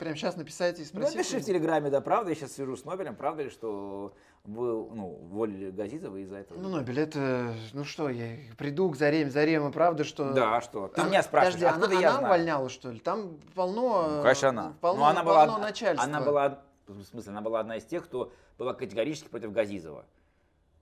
[0.01, 1.15] Прям сейчас написать и Ну, спросить.
[1.15, 4.15] напиши в Телеграме, да, правда, я сейчас свяжусь с Нобелем, правда ли, что
[4.45, 4.65] вы,
[4.95, 6.57] ну, уволили Газизова из-за этого?
[6.59, 7.53] Ну, Нобель, это...
[7.73, 9.29] Ну что, я приду к Зареме.
[9.29, 10.33] Зарема, правда, что...
[10.33, 10.87] Да, что?
[10.87, 12.33] Ты Там- меня спрашиваешь, Подожди, она, откуда я она знаю?
[12.33, 12.97] увольняла, что ли?
[12.99, 14.07] Там полно...
[14.09, 14.73] Ну, конечно, она.
[14.81, 16.03] Полно, Ну, она была, полно начальства.
[16.03, 20.03] Она была, в смысле, она была одна из тех, кто была категорически против Газизова.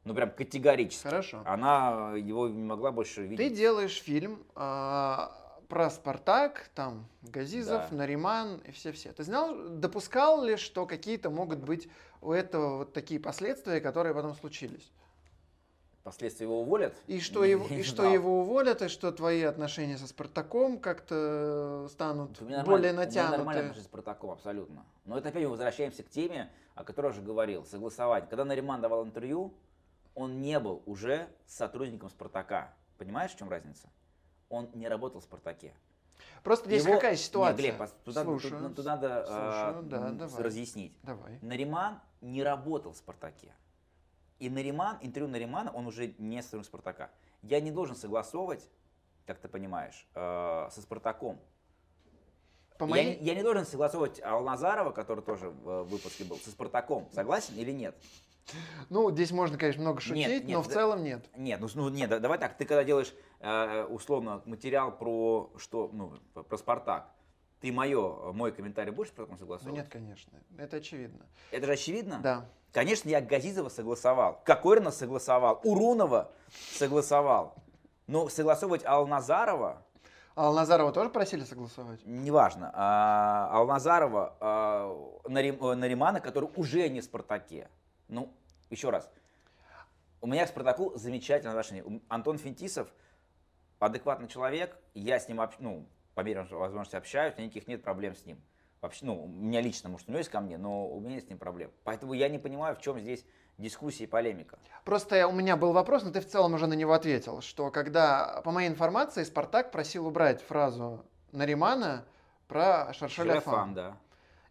[0.05, 1.03] Ну, прям категорически.
[1.03, 1.41] Хорошо.
[1.45, 3.53] Она его не могла больше Ты видеть.
[3.57, 5.29] делаешь фильм а,
[5.69, 7.95] про Спартак, там Газизов, Да.
[7.95, 9.13] Нариман и все-все.
[9.13, 11.87] Ты знал, допускал ли, что какие-то могут быть
[12.21, 14.91] у этого вот такие последствия, которые потом случились?
[16.03, 16.95] Последствия его уволят?
[17.05, 20.79] И что, Не- его, не и что его уволят, и что твои отношения со Спартаком
[20.79, 23.41] как-то станут более нормально- у натянутые.
[23.41, 24.85] отношения с Спартаком, абсолютно.
[25.05, 28.27] Но это опять мы возвращаемся к теме, о которой я уже говорил, согласовать.
[28.27, 29.53] Когда Нариман давал интервью,
[30.15, 32.73] он не был уже сотрудником Спартака.
[32.97, 33.87] Понимаешь, в чем разница?
[34.49, 35.73] Он не работал в Спартаке.
[36.43, 37.57] Просто здесь Его- какая ситуация?
[37.57, 40.43] Глеб, пос- тут, надо- Слушаю, тут- тут надо слушаю, да, м, давай.
[40.43, 40.93] разъяснить.
[41.03, 41.37] Давай.
[41.41, 43.53] Нариман не работал в Спартаке.
[44.39, 47.09] И Нариман, интервью Наримана, он уже не сотрудник Спартака.
[47.41, 48.67] Я не должен согласовывать,
[49.25, 51.39] как ты понимаешь, э, со Спартаком.
[52.77, 53.19] По Я, моей...
[53.19, 57.09] не, я не должен согласовывать Алназарова, который тоже в э, выпуске был, со Спартаком.
[57.11, 57.95] Согласен или нет?
[58.89, 61.25] Ну, здесь можно, конечно, много шутить, Нет, нет, но в да- целом нет.
[61.35, 65.89] Нет, ну, ну нет, да- давай так, ты когда делаешь э, условно материал про что,
[65.93, 67.09] ну, про Спартак,
[67.61, 69.81] ты мое, мой комментарий будешь про Ну, согласовывать?
[69.83, 70.31] нет, конечно.
[70.57, 71.25] Это очевидно.
[71.51, 72.19] Это же очевидно?
[72.23, 72.45] Да.
[72.71, 76.31] Конечно, я Газизова согласовал, Кокорина согласовал, Урунова
[76.73, 77.55] согласовал.
[78.07, 79.83] Но согласовывать Алназарова,
[80.35, 81.99] Алназарова тоже просили согласовать?
[82.05, 87.67] неважно, а, Алназарова, а, Нарим- э, Наримана, который уже не в Спартаке.
[88.07, 88.31] Ну,
[88.69, 89.09] еще раз.
[90.21, 92.01] У меня к Спартаку замечательное отношение.
[92.09, 92.93] Антон Финтисов
[93.79, 97.81] адекватный человек, я с ним, общ- ну, по мере возможности общаюсь, у меня никаких нет
[97.81, 98.41] проблем с ним.
[98.81, 101.27] Вообще, ну, у меня лично, может, у него есть ко мне, но у меня с
[101.27, 101.71] ним проблем.
[101.83, 103.25] Поэтому я не понимаю, в чем здесь
[103.57, 104.57] дискуссия и полемика.
[104.85, 108.41] Просто у меня был вопрос, но ты в целом уже на него ответил, что когда,
[108.43, 112.05] по моей информации, Спартак просил убрать фразу Наримана
[112.47, 112.93] про.
[112.93, 113.97] Шарафан, да.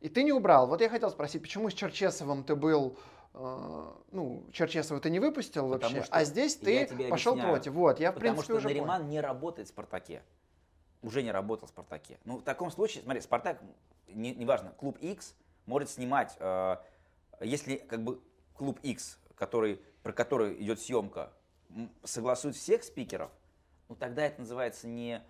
[0.01, 0.67] И ты не убрал.
[0.69, 2.99] Вот я хотел спросить, почему с Черчесовым ты был,
[3.39, 7.55] ну, Черчесова ты не выпустил Потому вообще, что а здесь ты пошел объясняю.
[7.55, 7.73] против.
[7.73, 9.11] Вот, я в Потому принципе что уже Нариман понял.
[9.11, 10.23] не работает в Спартаке.
[11.03, 12.19] Уже не работал в Спартаке.
[12.25, 13.61] Ну, в таком случае, смотри, Спартак,
[14.09, 16.77] не- неважно, клуб X может снимать, э,
[17.41, 18.21] если как бы
[18.55, 21.31] клуб X, который, про который идет съемка,
[22.03, 23.31] согласует всех спикеров,
[23.89, 25.23] ну тогда это называется не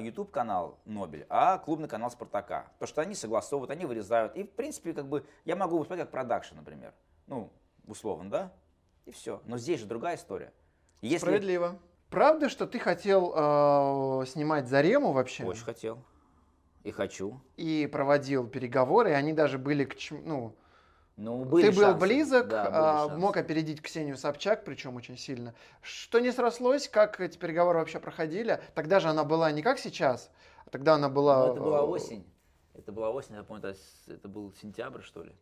[0.00, 2.66] YouTube канал Нобель, а клубный канал Спартака.
[2.78, 4.36] То, что они согласовывают, они вырезают.
[4.36, 6.94] И, в принципе, как бы я могу выступать как продакшн, например.
[7.30, 7.52] Ну,
[7.86, 8.52] условно, да?
[9.06, 9.40] И все.
[9.46, 10.52] Но здесь же другая история.
[11.00, 11.78] Если, Справедливо.
[12.10, 15.44] Правда, что ты хотел э, снимать Зарему вообще?
[15.44, 16.04] Очень хотел.
[16.82, 17.40] И хочу.
[17.56, 20.56] И проводил переговоры, и они даже были к чему, ну,
[21.16, 22.00] Ну, были ты был шансы.
[22.00, 25.54] близок, Да, были а, мог опередить Ксению Собчак, причем очень сильно.
[25.82, 28.60] Что не срослось, как эти переговоры вообще проходили?
[28.74, 30.32] Тогда же она была не как сейчас,
[30.66, 31.46] а тогда она была...
[31.46, 32.26] Ну, это была э, осень.
[32.74, 35.32] Это была осень, я помню, это, это был сентябрь, что ли.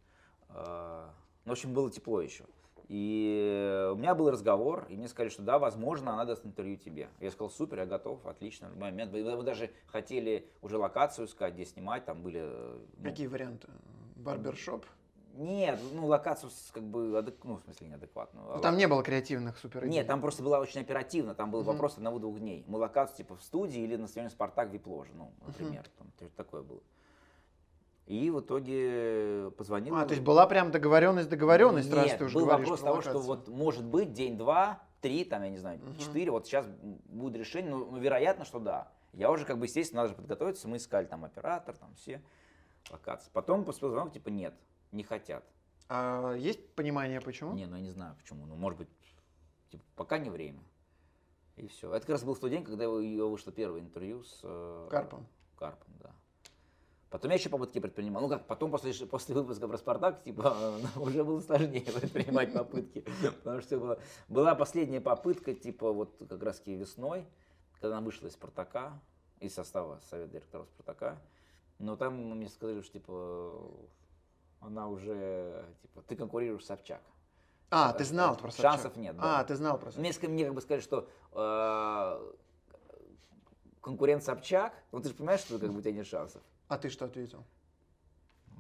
[1.49, 2.45] А, Ну, в общем, было тепло еще.
[2.89, 7.09] И у меня был разговор, и мне сказали, что да, возможно, она даст интервью тебе.
[7.21, 9.13] Я сказал, супер, я готов, отлично, в момент.
[9.13, 12.41] Мы даже хотели уже локацию искать, где снимать, там были...
[12.43, 13.69] э, ну, Какие варианты?
[14.17, 14.87] Барбершоп?
[15.35, 18.57] Нет, ну, локацию как бы, адек- ну, в смысле, неадекватную.
[18.57, 21.69] Ну, там не было креативных супер Нет, там просто было очень оперативно, там был Мгм.
[21.73, 22.65] вопрос одного-двух дней.
[22.67, 26.35] Мы локацию типа в студии или на стадионе Спартак Вип-ложа, ну, например, там, то есть
[26.35, 26.81] такое было.
[28.09, 29.95] И в итоге позвонил.
[29.95, 32.87] А, то есть была прям договоренность, договоренность, раз Нет, ты уже был говоришь вопрос про
[32.89, 35.99] того, что вот может быть день-два, три, там, я не знаю, Мгм.
[35.99, 36.67] четыре, вот сейчас
[37.05, 38.91] будет решение, ну, ну, вероятно, что да.
[39.13, 42.23] Я уже, как бы, естественно, надо же подготовиться, мы искали там оператор, там все
[42.91, 43.29] локации.
[43.35, 44.55] Потом поступил звонок, типа, нет,
[44.91, 45.45] не хотят.
[45.91, 47.53] А есть понимание, почему?
[47.53, 48.47] Не, ну я не знаю почему.
[48.47, 48.89] Ну, может быть,
[49.71, 50.63] типа, пока не время.
[51.57, 51.93] И все.
[51.93, 54.89] Это как раз был в тот день, когда у ее вышло первое интервью с э,
[54.91, 55.27] Карпом.
[55.59, 56.13] Карпом, да.
[57.11, 58.23] Потом я еще попытки предпринимал.
[58.23, 63.05] Ну как, потом после, после выпуска про Спартак, типа, уже было сложнее предпринимать попытки.
[63.39, 67.25] Потому что была, была последняя попытка, типа, вот как раз весной,
[67.81, 69.01] когда она вышла из Спартака,
[69.41, 71.19] из состава Совета директоров Спартака.
[71.79, 73.71] Но там мне сказали, что, типа,
[74.61, 77.01] она уже, типа, ты конкурируешь с Собчак.
[77.71, 78.73] А, ты знал про Собчак?
[78.73, 79.41] Шансов нет, да.
[79.41, 80.23] А, ты знал про Собчак.
[80.23, 82.33] Мне, мне как бы сказали, что э,
[83.81, 86.43] конкурент Собчак, ну ты же понимаешь, что как бы у тебя нет шансов.
[86.69, 87.45] А ты что ответил?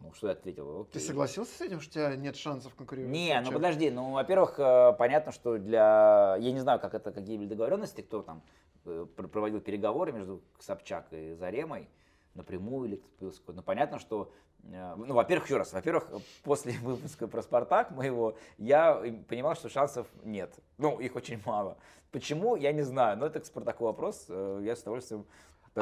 [0.02, 0.84] Ну, что я ответил?
[0.86, 1.06] Ты Окей.
[1.08, 3.12] согласился с этим, что у тебя нет шансов конкурировать?
[3.12, 6.36] Не, ну подожди, ну, во-первых, э, понятно, что для...
[6.38, 8.42] Я не знаю, как это, какие были договоренности, кто там
[8.86, 11.88] э, пр- проводил переговоры между Собчак и Заремой,
[12.34, 13.02] напрямую или.
[13.20, 14.32] Ну, понятно, что...
[14.62, 16.08] э, Ну, во-первых, еще раз, во-первых,
[16.44, 18.94] после выпуска про Спартак моего, я
[19.28, 20.54] понимал, что шансов нет.
[20.78, 21.76] Ну, их очень мало.
[22.12, 25.26] Почему, я не знаю, но это к Спартаку вопрос, я с удовольствием...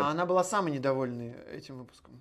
[0.00, 2.20] А она была самой недовольной этим выпуском.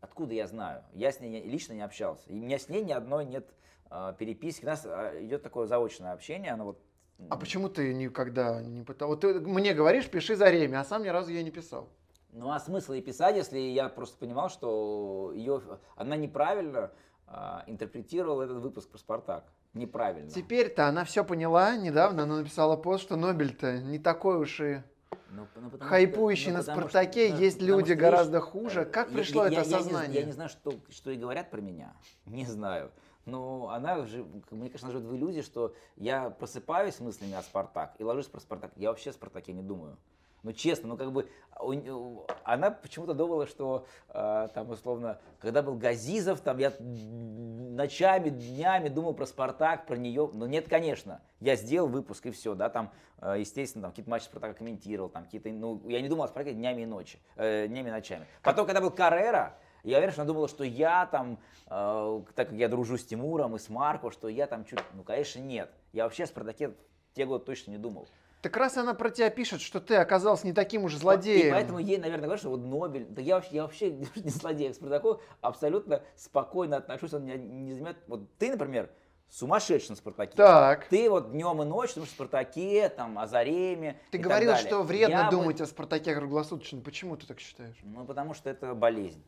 [0.00, 0.82] Откуда я знаю?
[0.92, 2.28] Я с ней не- лично не общался.
[2.28, 3.48] И у меня с ней ни одной нет
[3.90, 4.64] э, переписки.
[4.64, 6.82] У нас э, идет такое заочное общение, оно вот...
[7.30, 9.08] А почему ты никогда не пытал?
[9.08, 11.88] Вот ты мне говоришь, пиши за Реме, а сам ни разу я не писал.
[12.32, 15.62] Ну а смысл ей писать, если я просто понимал, что ее,
[15.96, 16.92] она неправильно
[17.26, 19.44] а, интерпретировала этот выпуск про Спартак.
[19.72, 20.30] Неправильно.
[20.30, 21.76] Теперь-то она все поняла.
[21.76, 24.82] Недавно она написала пост, что Нобель-то не такой уж и
[25.30, 27.28] Ну, ну, потому хайпующий что- ну, на Спартаке.
[27.28, 28.80] что- есть люди что, гораздо хуже.
[28.82, 30.20] э, Как я- пришло я- это я не з- осознание?
[30.20, 31.92] Я не знаю, что, что и говорят про меня.
[32.26, 32.90] Не знаю.
[33.24, 37.94] Но она же, мне кажется, она живет в иллюзии, что я просыпаюсь мыслями о Спартак
[37.98, 38.70] и ложусь про Спартак.
[38.76, 39.96] Я вообще о Спартаке не думаю.
[40.42, 41.28] Ну, честно, ну, как бы,
[41.60, 48.88] у- она почему-то думала, что, э, там, условно, когда был Газизов, там, я ночами, днями
[48.88, 50.30] думал про Спартак, про нее.
[50.32, 51.20] Но нет, конечно.
[51.40, 55.24] Я сделал выпуск, и все, да, там, э, естественно, там, какие-то матчи Спартака комментировал, там,
[55.24, 58.26] какие-то, ну, я не думал о Спартаке днями и ночи, э, днями и ночами.
[58.42, 62.56] Потом, когда был Каррера, я уверен, что она думала, что я там, э, так как
[62.58, 65.70] я дружу с Тимуром и с Марко, что я там чуть, ну, конечно, нет.
[65.92, 66.74] Я вообще о Спартаке в
[67.14, 68.08] те годы точно не думал.
[68.42, 71.52] Так раз она про тебя пишет, что ты оказался не таким уж И злодеем.
[71.52, 74.74] поэтому ей, наверное, говорят, что вот Нобель, да я вообще, я вообще не злодей, к
[74.76, 77.96] Спартаку абсолютно спокойно отношусь, он меня не занимает.
[78.06, 78.90] Вот ты, например,
[79.28, 80.36] сумасшедший на Спартаке.
[80.36, 80.86] Так.
[80.88, 84.82] Ты вот днем и ночью думаешь о Спартаке, там, о Зареме Ты и говорил, что
[84.82, 86.80] вредно Я бы- думать о Спартаке круглосуточно.
[86.80, 87.76] Почему ты так считаешь?
[87.82, 89.24] Ну, потому что это болезнь.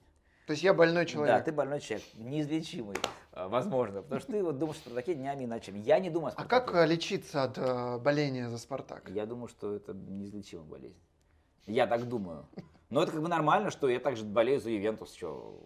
[0.47, 1.44] То есть я больной Да, человек.
[1.44, 2.97] ты больной человек, неизлечимый,
[3.46, 4.03] возможно.
[4.03, 5.79] Потому что ты вот думаешь о Спартаке днями и ночами.
[5.79, 6.66] Я не думаю о А Спартаке.
[6.66, 9.09] как э, лечиться от э, боления за Спартак?
[9.11, 10.98] Я думаю, что это неизлечимая болезнь.
[11.66, 12.48] Я так думаю.
[12.90, 15.14] Но это как бы нормально, что я также болею за Ювентус.
[15.14, 15.62] Что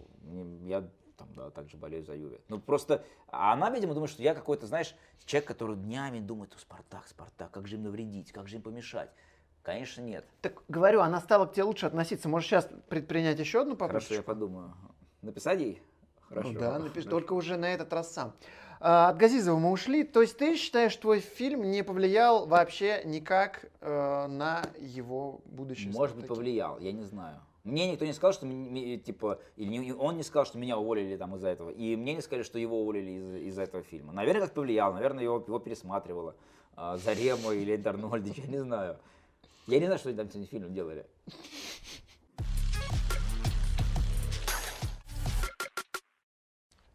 [0.65, 2.41] я там, да, также болею за Юве.
[2.49, 6.59] Ну просто, а она, видимо, думает, что я какой-то, знаешь, человек, который днями думает, о,
[6.59, 9.11] Спартак, Спартак, как же им навредить, как же им помешать.
[9.63, 10.27] Конечно, нет.
[10.41, 12.29] Так говорю, она стала к тебе лучше относиться.
[12.29, 13.93] Можешь сейчас предпринять еще одну попытку?
[14.01, 14.75] Хорошо, я подумаю.
[15.21, 15.81] Написать ей?
[16.33, 16.59] Хорошо.
[16.59, 18.33] Да, напиши, только уже на этот раз сам.
[18.81, 20.03] А, от Газизова мы ушли.
[20.03, 25.93] То есть ты считаешь, твой фильм не повлиял вообще никак э, на его будущее?
[25.93, 27.41] Может быть, повлиял, я не знаю.
[27.65, 31.49] Мне никто не сказал, что типа, или он не сказал, что меня уволили там из-за
[31.49, 34.13] этого, и мне не сказали, что его уволили из- из-за этого фильма.
[34.13, 36.35] Наверное, как повлиял, наверное, его, его пересматривало
[36.75, 38.97] а, Зарема или Эд я не знаю.
[39.69, 41.07] Я не знаю, что они там с этим фильмом делали.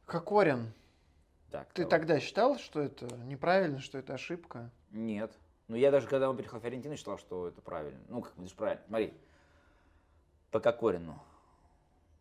[0.07, 0.71] Кокорин,
[1.51, 1.99] Так, ты давай.
[1.99, 4.71] тогда считал, что это неправильно, что это ошибка?
[4.91, 5.37] Нет.
[5.67, 7.99] Ну, я даже, когда он приехал в Фиорентину, считал, что это правильно.
[8.07, 8.85] Ну, как бы, правильно.
[8.87, 9.13] Смотри,
[10.49, 11.21] по Кокорину.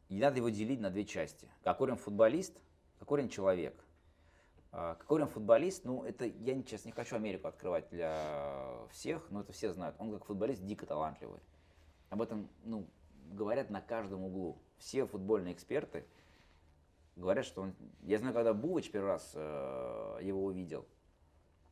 [0.08, 1.48] И надо его делить на две части.
[1.62, 2.58] Кокорин футболист,
[2.98, 3.80] Кокорин человек.
[4.72, 9.52] А, Кокорин футболист, ну, это, я сейчас не хочу Америку открывать для всех, но это
[9.52, 9.94] все знают.
[10.00, 11.38] Он как футболист дико талантливый.
[12.10, 12.88] Об этом, ну,
[13.30, 14.58] говорят на каждом углу.
[14.78, 16.04] Все футбольные эксперты
[17.16, 17.74] говорят, что он...
[18.02, 20.86] Я знаю, когда Бувач первый раз э, его увидел,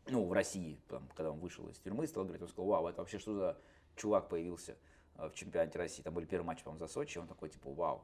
[0.06, 3.00] ну, в России, там, когда он вышел из тюрьмы, стал говорить, он сказал, вау, это
[3.00, 3.58] вообще что за
[3.96, 4.76] чувак появился
[5.16, 6.02] э, в чемпионате России.
[6.02, 8.02] Там были первые матчи, по-моему, за Сочи, он такой, типа, вау,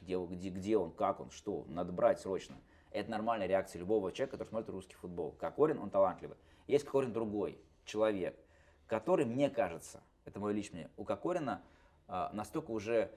[0.00, 2.56] где, где, где он, как он, что, надо брать срочно.
[2.90, 5.32] Это нормальная реакция любого человека, который смотрит русский футбол.
[5.32, 6.36] Кокорин, он талантливый.
[6.66, 8.38] Есть Кокорин другой человек,
[8.86, 11.62] который, мне кажется, это мое личное, у Кокорина
[12.08, 13.10] э, настолько уже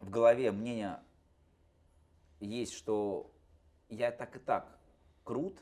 [0.00, 1.00] в голове мнение
[2.40, 3.30] есть, что
[3.88, 4.78] я так и так
[5.24, 5.58] крут,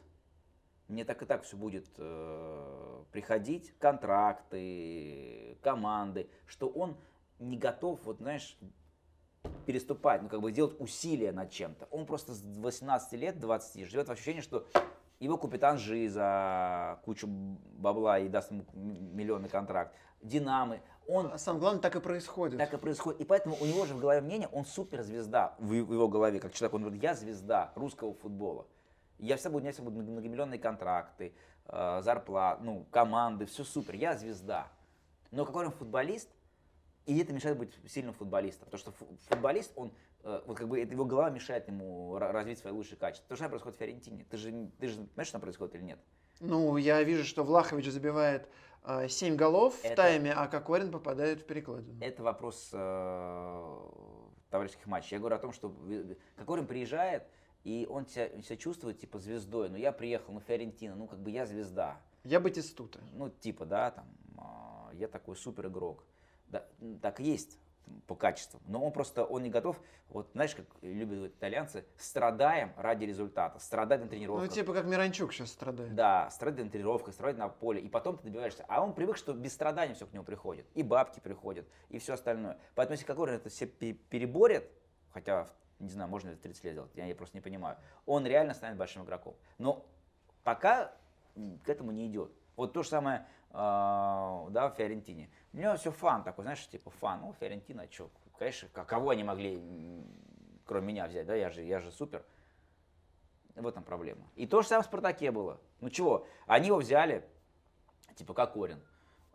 [0.89, 6.97] мне так и так все будет э, приходить, контракты, команды, что он
[7.39, 8.57] не готов, вот знаешь,
[9.65, 11.87] переступать, ну как бы делать усилия над чем-то.
[11.91, 14.67] Он просто с 18 лет, 20 живет в ощущении, что
[15.19, 19.95] его купит Анжи за кучу бабла и даст ему миллионный контракт.
[20.23, 20.83] Динамы.
[21.09, 22.59] Он, а самое главное, так и происходит.
[22.59, 23.21] Так и происходит.
[23.21, 26.75] И поэтому у него же в голове мнение, он суперзвезда в его голове, как человек.
[26.75, 28.67] Он говорит, я звезда русского футбола.
[29.19, 31.33] Я всегда буду, у меня всегда будут многомиллионные контракты,
[31.67, 33.95] э, зарплаты, ну, команды, все супер.
[33.95, 34.69] Я звезда.
[35.31, 36.29] Но какой он футболист,
[37.07, 38.69] и это мешает быть сильным футболистом.
[38.69, 38.93] Потому что
[39.29, 39.93] футболист, он,
[40.25, 43.29] э, вот как бы его голова мешает ему развить свои лучшие качества.
[43.29, 44.27] То же происходит в Фиорентине.
[44.29, 45.99] Ты же, ты же знаешь, что там происходит или нет?
[46.41, 48.49] Ну, я вижу, что Влахович забивает
[49.09, 51.99] 7 голов это, в тайме, а Кокорин попадает в перекладину.
[52.01, 53.79] Это вопрос э,
[54.51, 55.15] товарищеских матчей.
[55.15, 55.75] Я говорю о том, что
[56.37, 57.25] Кокорин приезжает,
[57.65, 59.69] и он себя, себя чувствует типа звездой.
[59.69, 62.01] Ну, я приехал, ну, Фиорентина, ну, как бы я звезда.
[62.23, 63.01] Я Батистута.
[63.13, 64.07] Ну, типа, да, там,
[64.39, 66.05] э, я такой супер игрок.
[66.49, 66.65] Да,
[67.03, 67.59] так есть
[68.07, 68.61] по качеству.
[68.67, 74.01] Но он просто, он не готов, вот знаешь, как любят итальянцы, страдаем ради результата, страдать
[74.01, 74.49] на тренировках.
[74.49, 75.95] Ну, типа как Миранчук сейчас страдает.
[75.95, 78.65] Да, страдать на тренировках, страдать на поле, и потом ты добиваешься.
[78.69, 80.67] А он привык, что без страданий все к нему приходит.
[80.75, 82.59] И бабки приходят, и все остальное.
[82.75, 84.71] Поэтому если Кокорин это все переборет,
[85.13, 88.77] хотя, не знаю, можно ли 30 лет сделать, я просто не понимаю, он реально станет
[88.77, 89.37] большим игроком.
[89.59, 89.87] Но
[90.45, 90.93] пока
[91.35, 92.33] к этому не идет.
[92.57, 95.31] Вот то же самое, да, в Фиорентине.
[95.55, 97.21] У него все фан такой, знаешь, типа фан.
[97.23, 99.59] Ну, Фиорентина, что, конечно, кого они могли,
[100.67, 102.25] кроме меня, взять, да, я же, я же супер.
[103.55, 104.27] В этом проблема.
[104.35, 105.59] И то же самое в Спартаке было.
[105.81, 107.27] Ну чего, они его взяли,
[108.15, 108.83] типа Кокорин,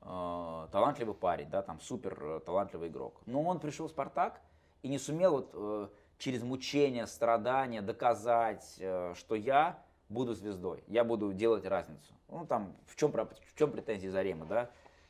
[0.01, 3.19] э, талантливый парень, да, там супер э, талантливый игрок.
[3.25, 4.39] Но он пришел в Спартак
[4.83, 5.87] и не сумел вот э,
[6.19, 12.13] через мучения, страдания доказать, что я буду звездой, я буду делать разницу.
[12.27, 14.69] Ну там, в чем, в чем претензии Заремы, да?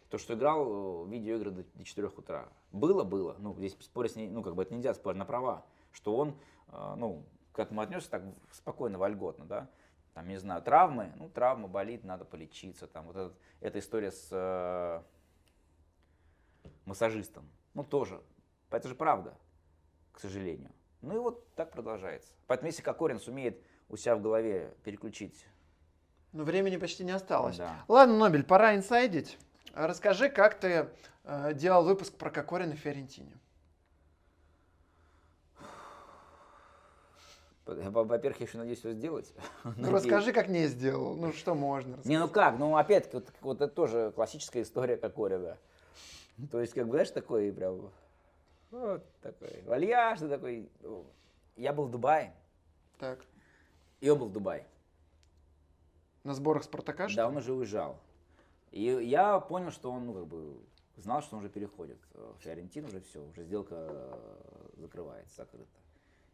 [0.09, 2.49] То, что играл в видеоигры до, до 4 утра.
[2.71, 3.35] Было, было.
[3.39, 5.65] Ну, здесь спорить, ну, как бы это нельзя спорить на права.
[5.93, 6.37] Что он,
[6.67, 9.69] э, ну, к этому отнесся так спокойно, вольготно, да.
[10.13, 12.87] Там, не знаю, травмы, ну, травма болит, надо полечиться.
[12.87, 15.01] Там, вот этот, эта история с э,
[16.85, 18.21] массажистом, ну, тоже.
[18.69, 19.37] Это же правда,
[20.11, 20.71] к сожалению.
[21.01, 22.33] Ну и вот так продолжается.
[22.47, 23.61] Поэтому если Кокорин сумеет
[23.91, 25.45] у себя в голове переключить...
[26.33, 27.57] Ну, времени почти не осталось.
[27.57, 27.83] Да.
[27.89, 29.37] Ладно, Нобель, пора инсайдить.
[29.73, 30.87] Расскажи, как ты
[31.25, 33.33] э, делал выпуск про Кокорина в Фиорентине.
[37.65, 39.33] Во-первых, я еще надеюсь все сделать.
[39.75, 41.15] Ну, расскажи, как не сделал.
[41.15, 42.09] Ну, что можно рассказать?
[42.09, 42.57] Не, ну как?
[42.57, 45.57] Ну, опять, вот, вот это тоже классическая история Кокорина.
[46.49, 47.91] То есть, как бы, знаешь, такой прям...
[48.71, 50.69] Вот такой вальяжный такой.
[51.57, 52.33] Я был в Дубае.
[52.99, 53.19] Так.
[54.01, 54.67] И он был в Дубае.
[56.23, 57.99] На сборах Спартака, что Да, он уже уезжал.
[58.71, 60.59] И я понял, что он, ну, как бы,
[60.97, 65.79] знал, что он уже переходит в Фиорентину, уже все, уже сделка э, закрывается, закрыта.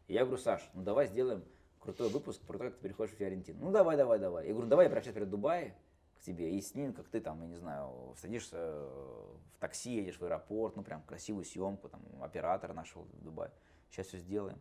[0.06, 1.44] И я говорю, Саш, ну давай сделаем
[1.80, 3.64] крутой выпуск про то, как ты переходишь в Фиорентину.
[3.64, 4.46] Ну давай, давай, давай.
[4.46, 5.74] Я говорю, давай я прямо перед Дубае
[6.18, 10.24] к тебе и снимем, как ты там, я не знаю, садишься в такси, едешь в
[10.24, 13.50] аэропорт, ну прям красивую съемку, там оператор нашел в Дубае.
[13.90, 14.58] Сейчас все сделаем.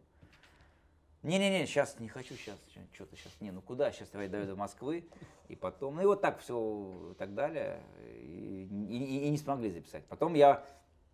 [1.23, 2.58] Не-не-не, сейчас не хочу, сейчас
[2.93, 3.34] что-то сейчас.
[3.41, 3.91] Не, ну куда?
[3.91, 5.10] Сейчас давай до Москвы.
[5.47, 7.82] И потом, ну и вот так все и так далее.
[8.06, 10.06] И, и, и не смогли записать.
[10.06, 10.65] Потом я...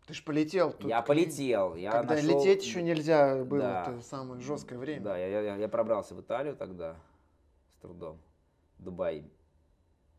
[0.05, 0.73] Ты же полетел.
[0.73, 1.75] Тут я полетел.
[1.75, 2.39] Я когда нашел...
[2.39, 3.81] лететь еще нельзя было, да.
[3.83, 5.01] это самое жесткое время.
[5.01, 6.97] Да, я, я, я пробрался в Италию тогда
[7.69, 8.19] с трудом.
[8.79, 9.23] Дубай,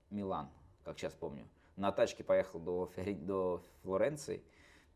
[0.08, 0.48] Милан,
[0.84, 1.46] как сейчас помню.
[1.76, 4.42] На тачке поехал до, до Флоренции.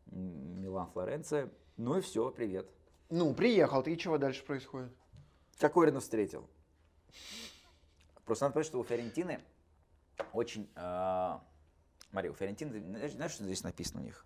[0.07, 1.51] Милан, Флоренция.
[1.77, 2.67] Ну и все, привет.
[3.09, 4.91] Ну, приехал, и чего дальше происходит?
[5.57, 6.47] Кокорина встретил.
[8.25, 9.41] Просто надо понять, что у Фиорентины
[10.33, 11.39] очень э,
[12.09, 14.25] Смотри, у Фиорентины, знаешь, что здесь написано у них?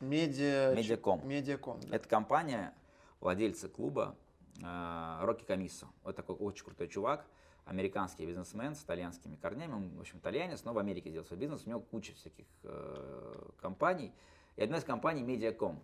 [0.00, 0.74] Медиа...
[0.74, 1.26] Медиаком.
[1.26, 1.96] Медиаком, да.
[1.96, 2.74] Это компания,
[3.20, 4.16] владельцы клуба
[4.62, 5.86] э, Рокки Комиссо.
[6.02, 7.26] Вот такой очень крутой чувак,
[7.66, 9.72] американский бизнесмен с итальянскими корнями.
[9.72, 11.66] Он, в общем, итальянец, но в Америке сделал свой бизнес.
[11.66, 14.12] У него куча всяких э, компаний.
[14.56, 15.78] И одна из компаний Mediacom.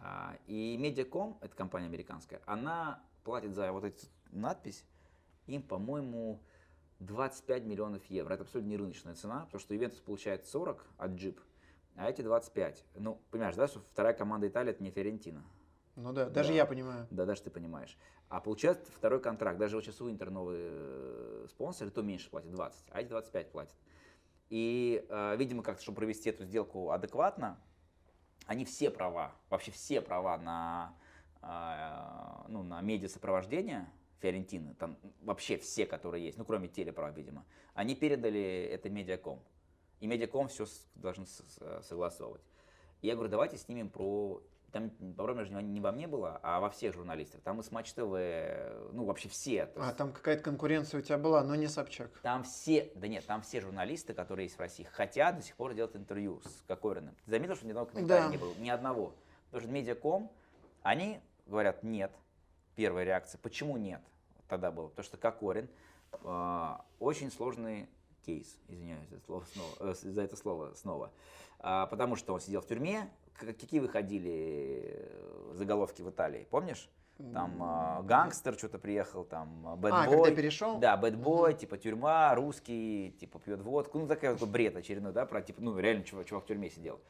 [0.00, 4.84] А, И Mediacom, это компания американская, она платит за вот эту надпись
[5.46, 6.40] им, по-моему,
[7.00, 8.34] 25 миллионов евро.
[8.34, 11.40] Это абсолютно не рыночная цена, потому что Ювентус получает 40 от Джип,
[11.96, 12.84] а эти 25.
[12.96, 15.42] Ну, понимаешь, да, что вторая команда Италии это не Фиорентина.
[15.96, 16.54] Ну да, даже Да.
[16.54, 17.06] я понимаю.
[17.10, 17.96] Да, даже ты понимаешь.
[18.28, 19.58] А получает второй контракт.
[19.58, 23.50] Даже вот сейчас у Интер новый э, спонсор, то меньше платит 20, а эти 25
[23.50, 23.74] платят.
[24.50, 27.58] И, э, видимо, как-то, чтобы провести эту сделку адекватно,
[28.48, 30.94] они все права, вообще все права на,
[31.42, 33.86] э, ну, на медиасопровождение
[34.20, 39.40] Фиорентины, там вообще все, которые есть, ну, кроме телеправ, видимо, они передали это Медиаком.
[40.00, 40.88] И Медиаком все с-
[41.82, 42.40] согласовывать.
[43.02, 44.42] И я говорю, давайте снимем про...
[44.72, 47.40] Там проблема же не во мне была, а во всех журналистах.
[47.40, 48.02] Там и с Матч ТВ,
[48.92, 49.64] ну, вообще все.
[49.66, 52.10] то А, есть там какая-то конкуренция у тебя была, но не Собчак.
[52.22, 55.72] там все, да нет, там все журналисты, которые есть в России, хотят до сих пор
[55.72, 57.14] делать интервью с Кокориным.
[57.24, 58.30] Ты заметил, что ни одного комментария Да.
[58.30, 58.54] не было?
[58.58, 59.14] Ни одного.
[59.46, 60.30] Потому что Медиаком,
[60.82, 62.12] они говорят нет.
[62.76, 63.38] Первая реакция.
[63.38, 64.02] Почему нет?
[64.48, 64.88] Тогда было.
[64.88, 65.68] Потому что Кокорин
[66.12, 66.68] э,
[67.00, 67.88] очень сложный
[68.26, 71.10] кейс, извиняюсь за, слово снова, э, за это слово снова.
[71.60, 73.08] А, потому что он сидел в тюрьме.
[73.38, 76.88] Какие выходили э, заголовки в Италии, помнишь?
[77.32, 80.06] Там э, гангстер что-то приехал, там А, бэтбой.
[80.06, 80.78] когда перешел?
[80.78, 83.98] Да, бэтбой, типа тюрьма, русский, типа пьет водку.
[84.00, 87.00] Ну, такой, такой бред очередной, да, про типа, ну, реально чувак, чувак в тюрьме сидел.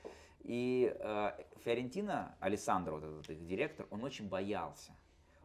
[0.41, 1.31] И э,
[1.64, 4.93] Фиорентина, Александр, вот этот их директор, он очень боялся.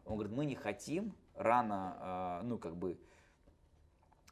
[0.04, 2.98] Он говорит, мы не хотим рано, э, ну, как бы,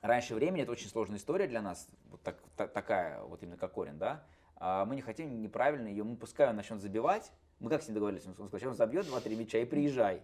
[0.02, 3.72] раньше времени, это очень сложная история для нас, вот так- та- такая, вот именно как
[3.72, 7.82] Корин, да, А мы не хотим неправильно ее, мы пускай он начнет забивать, мы как
[7.82, 10.22] с ним договорились, он сказал, он забьет 2-3 мяча и приезжай.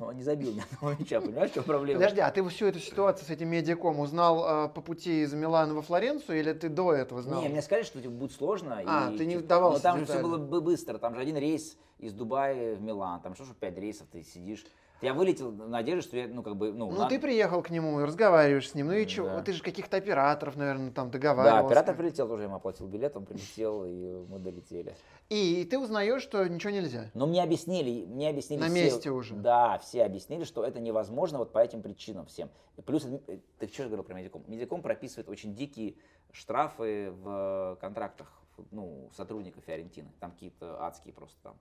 [0.00, 2.00] Но он не забил ни одного мяча, понимаешь, в чем проблема?
[2.00, 5.74] Подожди, а ты всю эту ситуацию с этим медиаком узнал э, по пути из Милана
[5.74, 7.42] во Флоренцию или ты до этого знал?
[7.42, 8.82] Не, мне сказали, что типа, будет сложно.
[8.86, 10.96] А, и, ты не типа, вдавался Но там же все было бы быстро.
[10.96, 13.20] Там же один рейс из Дубая в Милан.
[13.20, 14.64] Там что ж пять рейсов ты сидишь.
[15.02, 17.70] Я вылетел в надежде, что я, ну, как бы, ну, Ну, на- ты приехал к
[17.70, 18.88] нему и разговариваешь с ним.
[18.88, 19.28] Ну и чего?
[19.28, 19.42] Да.
[19.42, 21.66] Ты же каких-то операторов, наверное, там Да, договаривался.
[21.66, 24.94] оператор прилетел тоже, я ему оплатил билет, он прилетел, и мы долетели.
[25.30, 27.10] И ты узнаешь, что ничего нельзя.
[27.14, 29.34] Но мне объяснили, мне объяснили На все- месте уже.
[29.34, 32.50] Да, все объяснили, что это невозможно вот по этим причинам всем.
[32.76, 34.44] И плюс, э, ты что говорил про Медиком?
[34.48, 35.94] Медиком прописывает очень дикие
[36.32, 38.28] штрафы в контрактах
[38.70, 40.08] ну, сотрудников Фиорентины.
[40.20, 41.54] Там какие-то адские просто там.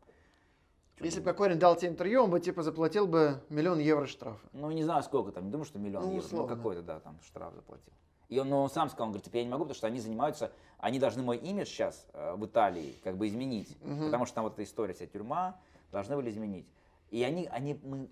[1.01, 4.39] Если бы Кокорин дал тебе интервью, он бы типа заплатил бы миллион евро штрафа.
[4.53, 7.17] Ну, не знаю, сколько там, не думаю, что миллион Ну, евро, ну, какой-то, да, там
[7.25, 7.93] штраф заплатил.
[8.27, 9.99] И он, но он сам сказал, он говорит, типа, я не могу, потому что они
[9.99, 14.05] занимаются, они должны мой имидж сейчас э, в Италии как бы изменить, Мгм.
[14.05, 15.59] потому что там вот эта история, вся тюрьма,
[15.91, 16.67] должны были изменить.
[17.09, 18.07] И они, они, мы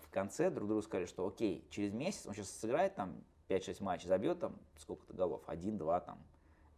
[0.00, 3.14] в конце друг другу сказали, что окей, через месяц он сейчас сыграет там
[3.48, 6.18] 5-6 матчей, забьет там сколько-то голов, один-два там.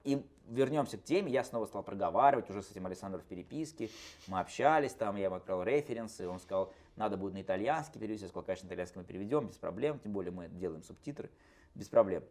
[0.05, 3.91] И вернемся к теме, я снова стал проговаривать уже с этим Александром в переписке,
[4.27, 8.29] мы общались там, я ему отправил референсы, он сказал, надо будет на итальянский перевести, я
[8.29, 11.31] сказал, конечно, на итальянский мы переведем, без проблем, тем более мы делаем субтитры,
[11.75, 12.23] без проблем.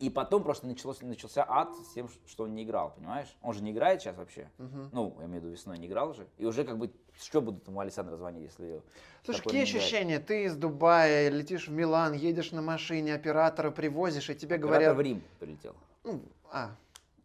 [0.00, 3.34] И потом просто началось, начался ад с тем, что он не играл, понимаешь?
[3.42, 4.50] Он же не играет сейчас вообще.
[4.58, 4.90] Мгм.
[4.92, 6.26] Ну, я имею в виду, весной не играл же.
[6.36, 8.82] И уже как бы, что будут ему Александра звонить, если...
[9.24, 10.18] Слушай, какие ощущения?
[10.18, 14.96] Ты из Дубая летишь в Милан, едешь на машине, оператора привозишь, и тебе Оператор говорят...
[14.96, 15.76] в Рим прилетел.
[16.04, 16.76] Ну, а,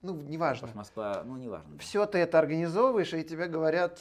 [0.02, 0.68] ну, неважно.
[0.68, 1.74] что Москва, ну, неважно.
[1.76, 1.80] да.
[1.80, 4.00] Все ты это организовываешь, и тебе говорят,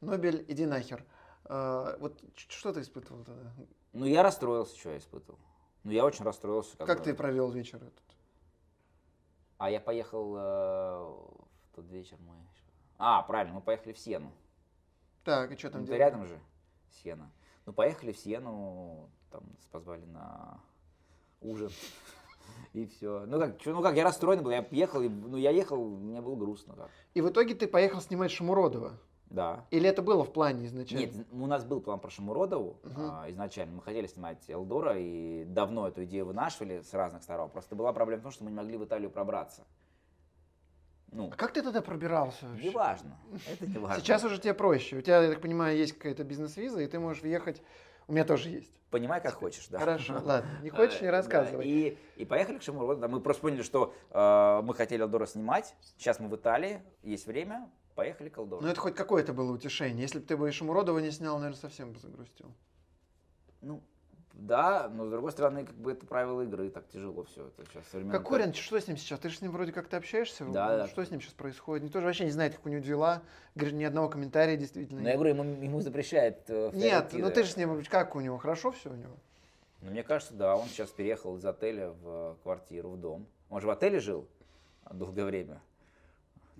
[0.00, 1.04] Нобель, иди нахер.
[1.44, 3.52] А, вот что ты испытывал тогда?
[3.92, 5.38] Ну, я расстроился, что я испытывал.
[5.84, 6.76] Ну, я очень расстроился.
[6.78, 7.04] Как бы.
[7.04, 8.02] ты провел вечер этот?
[9.58, 12.34] А я поехал э, в тот вечер мы...
[12.98, 14.32] А, правильно, мы поехали в Сену.
[15.24, 16.02] Так, и что там Ну, ты делали?
[16.02, 16.38] рядом же,
[17.02, 17.30] Сена.
[17.66, 20.60] Ну, поехали в Сену, там нас позвали на
[21.40, 21.70] ужин.
[22.72, 23.24] И все.
[23.26, 26.74] Ну как, ну как, я расстроен был, я ехал, ну я ехал, мне было грустно
[26.74, 26.90] как.
[27.14, 28.92] И в итоге ты поехал снимать Шамуродова?
[29.30, 29.66] Да.
[29.70, 31.04] Или это было в плане изначально?
[31.04, 33.10] Нет, у нас был план про Шамуродову Мгм.
[33.10, 33.76] а, изначально.
[33.76, 37.50] Мы хотели снимать Элдора, и давно эту идею вынашивали с разных сторон.
[37.50, 39.64] Просто была проблема в том, что мы не могли в Италию пробраться.
[41.10, 42.64] Ну, А как ты тогда пробирался вообще?
[42.64, 43.16] не важно.
[43.50, 44.00] Это не важно.
[44.02, 44.96] Сейчас уже тебе проще.
[44.98, 47.62] У тебя, я так понимаю, есть какая-то бизнес-виза, и ты можешь въехать.
[48.08, 48.72] У меня тоже есть.
[48.90, 49.78] Понимай, как хочешь, да.
[49.78, 50.48] Хорошо, ладно.
[50.62, 51.66] Не хочешь, не Э, да, рассказывай.
[51.66, 52.96] И, и поехали к Шамуру.
[52.96, 55.74] Да, мы просто поняли, что э, мы хотели Элдора снимать.
[55.98, 58.62] Сейчас мы в Италии, есть время, поехали к Элдору.
[58.62, 60.00] Ну это хоть какое-то было утешение.
[60.00, 62.54] Если бы ты бы и Шамуродова не снял, наверное, совсем бы загрустил.
[63.60, 63.82] Ну,
[64.38, 67.84] Да, но с другой стороны, как бы это правила игры, так тяжело все это сейчас.
[68.10, 69.18] Как Корин, что с ним сейчас?
[69.18, 70.44] Ты же с ним вроде как-то общаешься?
[70.44, 71.84] Да, Что с ним сейчас происходит?
[71.84, 73.22] Никто же вообще не знает, как у него дела.
[73.56, 75.00] Говорит, ни одного комментария действительно.
[75.00, 76.44] Но я говорю, ему, ему запрещает.
[76.48, 79.16] Э, Нет, ну ты же с ним, как у него, хорошо все у него?
[79.82, 83.26] Ну, мне кажется, да, он сейчас переехал из отеля в квартиру, в дом.
[83.50, 84.28] Он же в отеле жил
[84.90, 85.60] долгое время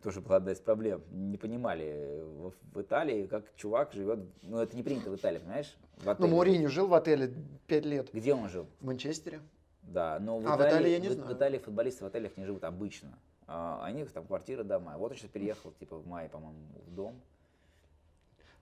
[0.02, 1.02] тоже была одна из проблем.
[1.10, 4.20] Не понимали в, в Италии, как чувак живет.
[4.42, 5.76] Ну, это не принято в Италии, понимаешь?
[6.00, 7.32] В ну, Мourinho жил в отеле
[7.66, 8.10] 5 лет.
[8.12, 8.66] Где он жил?
[8.80, 9.40] В Манчестере.
[9.82, 11.28] Да, но в, а, Италии, в Италии я не в, знаю.
[11.28, 13.18] В Италии футболисты в отелях не живут обычно.
[13.46, 14.96] А, они там квартиры, дома.
[14.98, 17.20] Вот он сейчас переехал, типа, в мае, по-моему, в дом.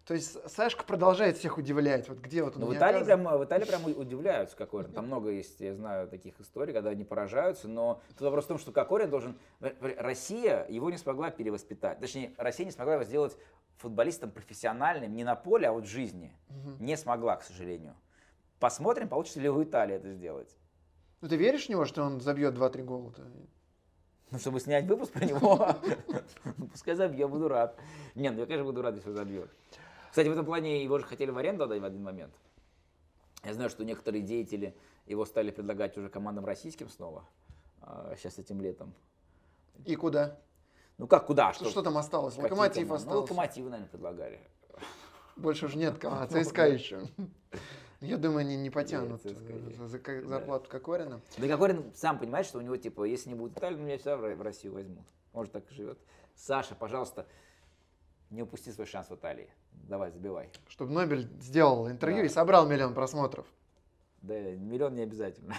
[0.07, 2.09] То есть Сашка продолжает всех удивлять.
[2.09, 4.92] Вот где вот он ну, в, Италии прям, в Италии прям удивляются Кокорин.
[4.92, 7.66] Там много есть, я знаю, таких историй, когда они поражаются.
[7.66, 9.36] Но тут вопрос в том, что Кокорин должен...
[9.80, 11.98] Россия его не смогла перевоспитать.
[11.98, 13.36] Точнее, Россия не смогла его сделать
[13.78, 16.32] футболистом профессиональным не на поле, а вот в жизни.
[16.50, 16.84] Угу.
[16.84, 17.96] Не смогла, к сожалению.
[18.61, 20.57] Посмотрим, получится ли у Италии это сделать.
[21.20, 23.11] Ну ты веришь в него, что он забьет 2-3 гола?
[23.11, 23.24] -то?
[24.30, 25.76] Ну, чтобы снять выпуск про него,
[26.57, 27.76] ну, пускай забьет, буду рад.
[28.14, 29.50] Нет, ну я, конечно, буду рад, если забьет.
[30.17, 32.33] Кстати, в этом плане его же хотели в аренду отдать в один момент.
[33.45, 37.29] Я знаю, что некоторые деятели его стали предлагать уже командам российским снова,
[38.17, 38.95] сейчас этим летом.
[39.85, 40.41] И куда?
[40.97, 41.53] Ну как куда?
[41.53, 42.39] Что, что там осталось?
[42.39, 43.14] Локомотив ну, остался.
[43.14, 44.41] Ну, локомотивы, наверное, предлагали.
[45.37, 47.03] Больше уже нет команд, ЦСКА еще.
[48.01, 51.21] Я думаю, они не потянут за, за зарплату Кокорина.
[51.37, 54.41] Да Кокорин сам понимает, что у него, типа, если не будет Италии, меня всегда в
[54.41, 55.05] Россию возьмут.
[55.35, 55.99] Он же так живет.
[56.35, 57.27] Саша, пожалуйста,
[58.31, 59.49] не упусти свой шанс в Италии.
[59.72, 60.51] Давай, забивай.
[60.68, 62.27] Чтобы Нобель сделал интервью да.
[62.27, 63.47] и собрал миллион просмотров.
[64.22, 65.57] Да, миллион не обязательно.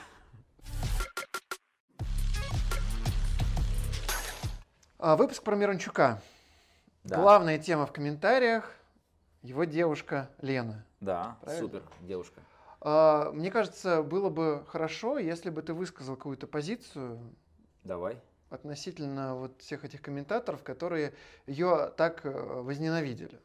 [5.00, 6.22] А, выпуск про Мирончука.
[7.04, 7.22] Да.
[7.22, 8.74] Главная тема в комментариях–
[9.44, 10.84] его девушка Лена.
[11.00, 11.68] Да, Правильно?
[11.68, 12.42] супер девушка.
[12.82, 17.20] А, мне кажется, было бы хорошо, если бы ты высказал какую-то позицию.
[17.84, 21.14] Давай относительно вот всех этих комментаторов, которые
[21.46, 23.40] ее так э, возненавидели?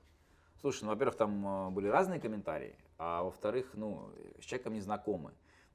[0.60, 5.32] Слушай, ну, во-первых, там э, были разные комментарии, а во-вторых, ну, с человеком не знакомы.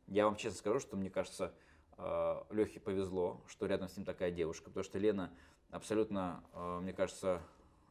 [0.07, 1.53] Я вам честно скажу, что мне кажется,
[1.97, 5.31] э, Лехе повезло, что рядом с ним такая девушка, потому что Лена
[5.71, 6.41] абсолютно,
[6.81, 7.41] мне кажется,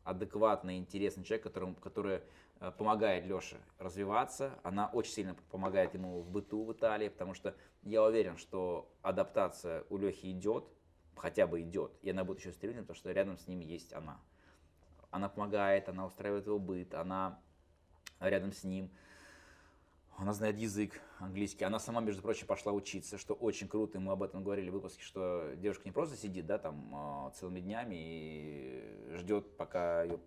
[0.03, 2.23] адекватный, интересный человек, которому, который
[2.79, 4.59] помогает Леше развиваться.
[4.63, 9.85] Она очень сильно помогает ему в быту в Италии, потому что я уверен, что адаптация
[9.91, 10.65] у Лехи идет
[11.17, 14.21] хотя бы идет, и она будет еще стабильной, потому что рядом с ним есть она.
[15.11, 17.41] Она помогает, она устраивает его быт, она
[18.21, 18.91] рядом с ним,
[20.19, 24.13] она знает язык английский, она сама, между прочим, пошла учиться, что очень круто, и мы
[24.13, 27.95] об этом говорили в выпуске, что девушка не просто сидит, да, там, а, целыми днями
[27.99, 30.19] и ждет, пока ее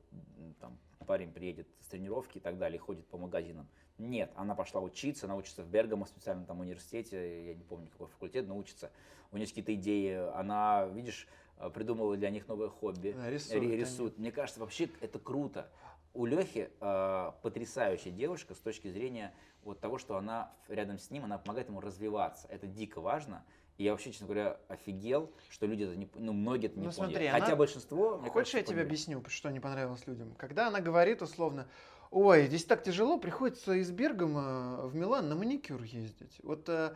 [0.60, 0.78] там,
[1.10, 3.68] парень приедет с тренировки и так далее, ходит по магазинам.
[3.98, 7.88] Нет, она пошла учиться, она учится в Бергамо, в специальном там университете, я не помню
[7.88, 8.92] какой факультет, но учится.
[9.32, 13.16] У нее есть какие-то идеи, она, видишь, э, придумала для них новое хобби.
[13.28, 13.64] Рисует.
[13.64, 14.18] рисует.
[14.20, 15.72] Мне кажется, вообще это круто.
[16.14, 19.34] У Лехи э, потрясающая девушка с точки зрения
[19.64, 22.48] вот того, что она рядом с ним, она помогает ему развиваться.
[22.50, 23.44] Это дико важно.
[23.80, 26.92] И я вообще, честно говоря, офигел, что люди это не, ну, многие это не ну,
[26.92, 27.12] поняли.
[27.14, 27.56] Смотри, Хотя она...
[27.56, 30.36] большинство, мне Хочешь, кажется, я тебе объясню, что не понравилось людям?
[30.38, 31.66] Когда она говорит условно,
[32.12, 36.42] ой, здесь так тяжело, приходится из Бергама в Милан на маникюр ездить.
[36.44, 36.94] Вот, э,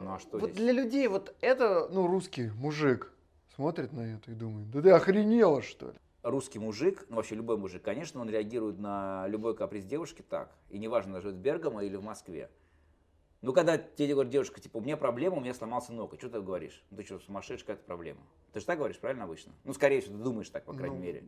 [0.00, 0.62] ну, а что вот здесь?
[0.62, 3.12] для людей вот это, ну, русский мужик
[3.56, 5.94] смотрит на это и думает, да ты охренела, что ли?
[6.22, 10.52] русский мужик, ну вообще любой мужик, конечно, он реагирует на любой каприз девушки так.
[10.70, 12.48] И неважно, живет в Бергамо или в Москве.
[13.42, 16.40] Ну, когда тебе говорят, девушка, типа, у меня проблема, у меня сломался ноготь, что ты
[16.40, 16.84] говоришь?
[16.90, 18.20] Ну, ты что, сумасшедшая, какая-то проблема?
[18.52, 19.52] Ты же так говоришь, правильно, обычно?
[19.64, 21.24] Ну, скорее всего, ты думаешь так, по крайней ну, мере.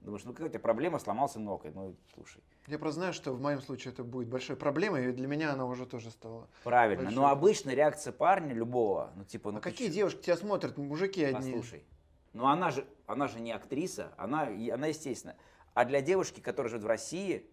[0.00, 2.42] Думаешь, ну какая у тебя проблема, сломался ноготь, ну слушай.
[2.66, 5.66] Я просто знаю, что в моем случае это будет большой проблемой, и для меня она
[5.66, 6.48] уже тоже стала.
[6.64, 7.22] Правильно, большой.
[7.22, 9.52] но обычно реакция парня любого, ну типа...
[9.52, 11.52] Ну, а какие девушки тебя смотрят, мужики одни?
[11.52, 11.84] Послушай,
[12.32, 15.36] ну она же, она же не актриса, она, она естественно.
[15.74, 17.46] А для девушки, которая живет в России,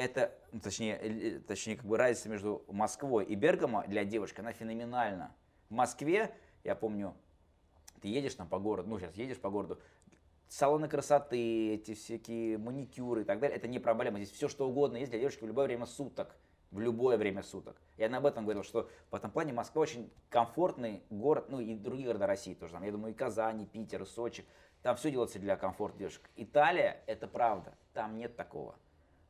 [0.00, 4.52] это, ну, точнее, э, точнее, как бы разница между Москвой и Бергамо для девушки, она
[4.52, 5.34] феноменальна.
[5.68, 6.34] В Москве,
[6.64, 7.14] я помню,
[8.00, 9.78] ты едешь там по городу, ну сейчас едешь по городу,
[10.48, 14.18] салоны красоты, эти всякие маникюры и так далее, это не проблема.
[14.18, 16.34] Здесь все что угодно есть для девушки в любое время суток.
[16.70, 17.76] В любое время суток.
[17.96, 22.06] Я об этом говорил, что в этом плане Москва очень комфортный город, ну и другие
[22.06, 22.74] города России тоже.
[22.74, 24.44] Там, я думаю, и Казань, и Питер, и Сочи.
[24.82, 26.30] Там все делается для комфорта девушек.
[26.36, 28.76] Италия, это правда, там нет такого.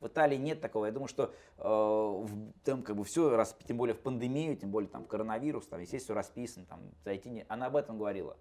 [0.01, 0.87] В Италии нет такого.
[0.87, 2.27] Я думаю, что э,
[2.65, 6.05] там как бы все, раз, тем более в пандемию, тем более там коронавирус, там, естественно,
[6.05, 7.45] все расписано, там, зайти не...
[7.49, 8.39] Она об этом говорила.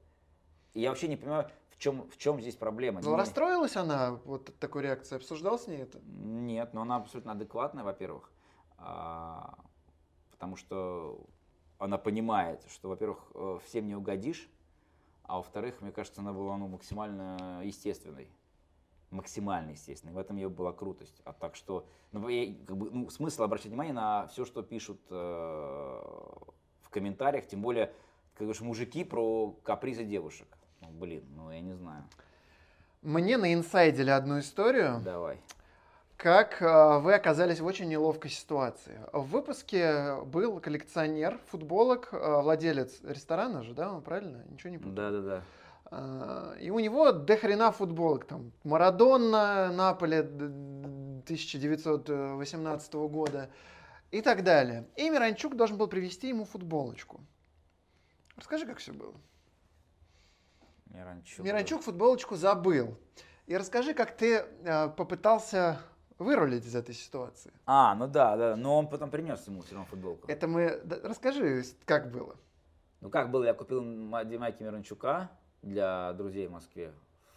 [0.74, 3.01] И я вообще не понимаю, в чем, в чем здесь проблема.
[3.01, 5.18] Ну, расстроилась она вот такой реакцией?
[5.18, 5.99] Обсуждал с ней это?
[6.05, 8.32] Нет, но она абсолютно адекватная, во-первых.
[8.78, 9.60] А,
[10.32, 11.26] потому что
[11.78, 14.49] она понимает, что, во-первых, э, всем не угодишь,
[15.24, 18.30] а во-вторых, мне кажется, она была ну, максимально естественной.
[19.12, 20.14] Максимально естественной.
[20.14, 21.22] В этом ее была крутость.
[21.26, 24.99] А так что, ну, я, как бы, ну, смысл обращать внимание на все, что пишут
[25.10, 27.88] э, в комментариях, тем более,
[28.34, 30.47] как говоришь, мужики про капризы девушек.
[30.82, 32.03] Ну, блин, ну я не знаю.
[33.01, 35.01] Мне на инсайдили одну историю.
[35.03, 35.39] Давай
[36.20, 38.99] как э, вы оказались в очень неловкой ситуации.
[39.14, 44.43] В выпуске был коллекционер футболок, э, владелец ресторана же, да, он правильно?
[44.49, 44.95] Ничего не путаю.
[44.95, 45.43] Да, да, да.
[45.92, 48.26] И у него до хрена футболок.
[48.26, 53.50] Там Марадонна, Наполе 1918 года
[54.12, 54.88] и так далее.
[54.96, 57.22] И Миранчук должен был привезти ему футболочку.
[58.36, 59.16] Расскажи, как все было.
[60.86, 61.44] Миранчук.
[61.46, 62.96] Миранчук футболочку забыл.
[63.48, 65.82] И расскажи, как ты э, попытался
[66.20, 67.52] вырулить из этой ситуации.
[67.66, 70.28] А, ну да, да, но он потом принес ему все равно футболку.
[70.28, 70.80] Это мы...
[71.04, 72.36] Расскажи, как было.
[73.02, 75.32] Ну как было, я купил Майки Мирончука
[75.62, 76.93] для друзей в Москве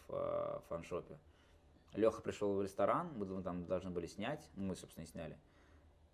[0.08, 1.18] в э, фаншопе.
[1.94, 5.38] Леха пришел в ресторан, мы там должны были снять, ну, мы, собственно, и сняли.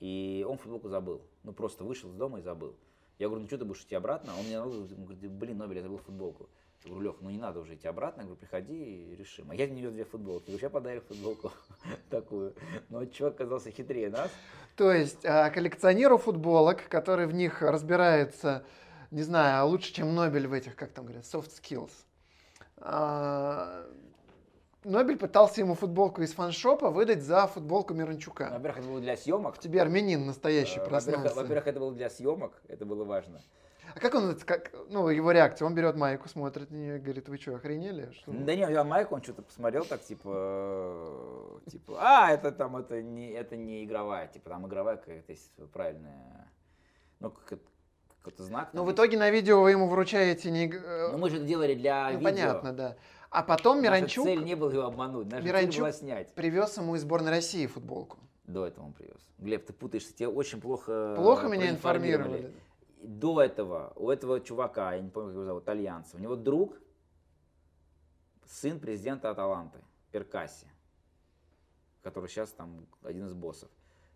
[0.01, 1.23] И он футболку забыл.
[1.43, 2.77] Ну, просто вышел из дома и забыл.
[3.19, 4.33] Я говорю, ну что ты будешь идти обратно?
[4.39, 6.49] Он мне говорит, блин, Нобель, я забыл футболку.
[6.85, 9.51] Я говорю, Лех, ну не надо уже идти обратно, я говорю, приходи и решим.
[9.51, 10.51] А я не вез две футболки.
[10.51, 11.53] Я говорю, сейчас подарю футболку
[12.11, 12.55] такую.
[12.89, 14.31] Но чувак оказался хитрее нас.
[14.77, 18.65] То есть а, коллекционеру футболок, который в них разбирается,
[19.11, 21.93] не знаю, а лучше, чем Нобель в этих, как там говорят, soft skills.
[22.79, 23.87] А,
[24.85, 28.51] Нобель пытался ему футболку из фаншопа выдать за футболку Миранчука.
[28.53, 29.59] Во-первых, это было для съемок.
[29.59, 31.35] Тебе армянин настоящий проснулся.
[31.35, 33.41] Во-первых, это было для съемок, это было важно.
[33.95, 35.65] А как он, как, ну, его реакция?
[35.65, 38.13] Он берет майку, смотрит на нее и говорит, вы что, охренели?
[38.13, 38.33] Что?
[38.33, 42.77] Да не, он взял майку, он что-то посмотрел так, типа, э, типа, а, это там,
[42.77, 46.53] это не, это не игровая, типа, там игровая какая-то есть правильная,
[47.21, 47.33] ну,
[48.29, 48.71] какой-то знак.
[48.73, 50.71] Ну, в итоге на видео вы ему вручаете не...
[50.71, 52.25] Э, ну, мы же это делали для ну, видео.
[52.25, 52.97] понятно, да.
[53.31, 54.25] А потом Миранчук...
[54.25, 56.35] Наша цель не была его обмануть, наша Миранчук цель была снять.
[56.35, 58.19] привез ему из сборной России футболку.
[58.45, 59.19] До этого он привез.
[59.39, 62.53] Глеб, ты путаешься, тебя очень плохо Плохо меня информировали
[63.03, 66.75] до этого, у этого чувака, я не помню, как его зовут, итальянца, у него друг,
[68.47, 69.79] сын президента Аталанты,
[70.11, 70.67] Перкаси,
[72.03, 73.71] который сейчас там один из боссов.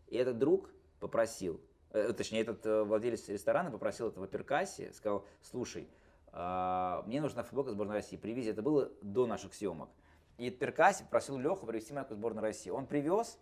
[0.08, 5.88] И этот друг попросил, э, точнее, этот э, владелец ресторана попросил этого Перкаси, сказал, слушай,
[6.32, 8.50] э, мне нужна футболка сборной России, привези.
[8.50, 9.90] Это было до наших съемок.
[10.38, 12.70] И Перкаси попросил Леху привезти майку сборной России.
[12.70, 13.38] Он привез,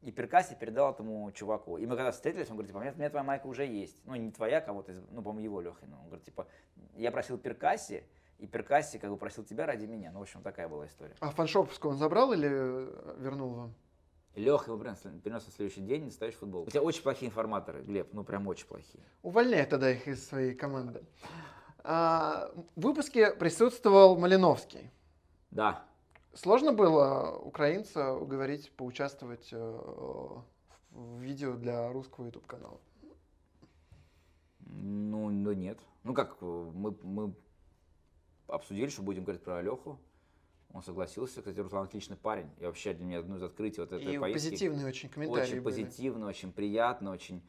[0.00, 1.78] и Перкаси передал этому чуваку.
[1.78, 4.00] И мы когда встретились, он говорит, типа, у меня, у меня твоя майка уже есть.
[4.04, 5.98] Ну, не твоя, кого-то из, ну, по-моему, его Лехина.
[6.00, 6.48] Он говорит, типа,
[6.96, 8.04] я просил Перкаси,
[8.38, 10.10] и Перкаси как бы просил тебя ради меня.
[10.10, 11.14] Ну, в общем, такая была история.
[11.20, 12.48] А фаншоповскую он забрал или
[13.22, 13.74] вернул вам?
[14.34, 16.62] Леха его принес, принес на следующий день настоящий футбол.
[16.62, 19.04] У тебя очень плохие информаторы, Глеб, ну прям очень плохие.
[19.22, 21.02] Увольняй тогда их из своей команды.
[21.84, 24.90] А, в выпуске присутствовал Малиновский.
[25.50, 25.84] Да.
[26.32, 29.58] Сложно было украинца уговорить поучаствовать э,
[30.92, 32.80] в видео для русского YouTube канала?
[34.60, 35.78] Ну, ну нет.
[36.04, 37.34] Ну как, мы, мы
[38.46, 39.98] обсудили, что будем говорить про Алеху.
[40.74, 41.40] Он согласился.
[41.40, 42.50] Кстати, Руслан отличный парень.
[42.58, 44.50] И вообще для меня одно из открытий вот этой и поездки.
[44.50, 45.64] позитивные очень комментарии Очень были.
[45.64, 47.42] позитивно, очень приятно, очень...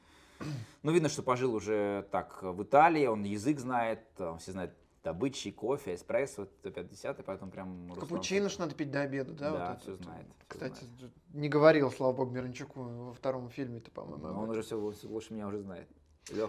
[0.82, 4.02] Ну, видно, что пожил уже так в Италии, он язык знает,
[4.40, 7.94] все знают добычи, кофе, эспрессо, 150, поэтому прям...
[7.98, 9.52] Капучино ж надо пить до обеда, да?
[9.52, 10.04] Да, вот все это.
[10.04, 10.26] знает.
[10.48, 11.14] Кстати, знает.
[11.34, 14.28] не говорил, слава богу, Миранчуку во втором фильме-то, по-моему.
[14.28, 15.88] Он уже все лучше меня уже знает.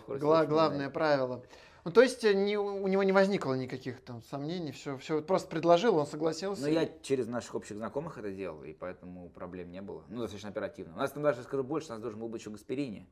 [0.07, 0.93] Гла- главное знает.
[0.93, 1.45] правило.
[1.85, 5.49] Ну, то есть э, не, у него не возникло никаких там сомнений, все, все просто
[5.49, 6.63] предложил, он согласился.
[6.63, 10.03] Ну, я через наших общих знакомых это делал, и поэтому проблем не было.
[10.09, 10.95] Ну, достаточно оперативно.
[10.95, 13.07] У нас там даже, скажу больше, у нас должен был быть еще Гасперини.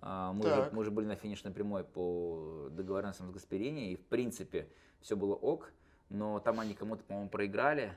[0.00, 4.04] А, мы уже, мы уже были на финишной прямой по договоренностям с Гасперини, и в
[4.06, 4.68] принципе
[5.00, 5.72] все было ок,
[6.08, 7.96] но там они кому-то, по-моему, проиграли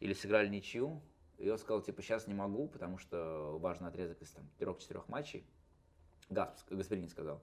[0.00, 1.00] или сыграли ничью.
[1.38, 5.46] И он сказал, типа, сейчас не могу, потому что важный отрезок из там трех-четырех матчей.
[6.28, 7.42] Гасп, Гасперини сказал.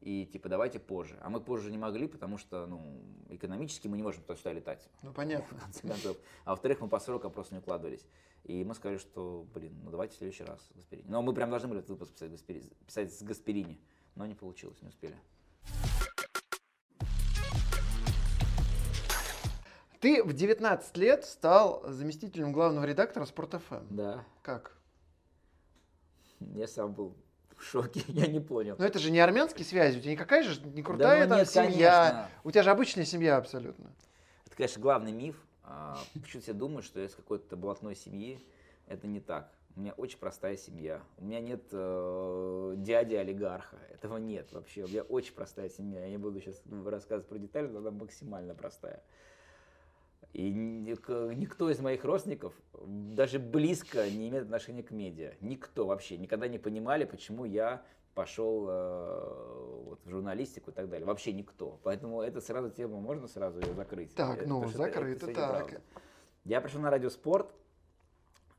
[0.00, 1.18] И типа давайте позже.
[1.22, 4.88] А мы позже не могли, потому что ну, экономически мы не можем туда-сюда летать.
[5.02, 5.58] Ну понятно.
[6.44, 8.06] А во-вторых, мы по срокам просто не укладывались.
[8.44, 11.08] И мы сказали, что, блин, ну давайте в следующий раз Гасперини.
[11.08, 13.80] Но мы прям должны были этот выпуск писать, Гасперини, писать с Гасперини.
[14.14, 15.16] Но не получилось, не успели.
[20.00, 23.86] Ты в 19 лет стал заместителем главного редактора Спорт.ФМ.
[23.90, 24.24] Да.
[24.42, 24.76] Как?
[26.38, 27.16] Я сам был
[27.56, 28.76] в шоке, я не понял.
[28.78, 31.50] Но это же не армянские связи, у тебя никакая же не крутая да, ну, нет,
[31.50, 32.10] семья.
[32.10, 32.30] Конечно.
[32.44, 33.90] У тебя же обычная семья абсолютно.
[34.46, 35.36] Это, конечно, главный миф.
[35.62, 38.44] А, почему все думают, что я из какой-то блатной семьи.
[38.86, 39.50] Это не так.
[39.74, 41.02] У меня очень простая семья.
[41.18, 43.76] У меня нет э, дяди олигарха.
[43.92, 44.84] Этого нет вообще.
[44.84, 46.00] У меня очень простая семья.
[46.00, 49.02] Я не буду сейчас рассказывать про детали, но она максимально простая.
[50.36, 52.52] И никто из моих родственников
[52.84, 55.32] даже близко не имеет отношения к медиа.
[55.40, 56.18] Никто вообще.
[56.18, 57.82] Никогда не понимали, почему я
[58.12, 61.06] пошел э, вот, в журналистику и так далее.
[61.06, 61.80] Вообще никто.
[61.84, 64.14] Поэтому это сразу тему можно сразу ее закрыть.
[64.14, 65.80] Так, это, ну, закрыто, так.
[66.44, 67.50] Я пришел на радиоспорт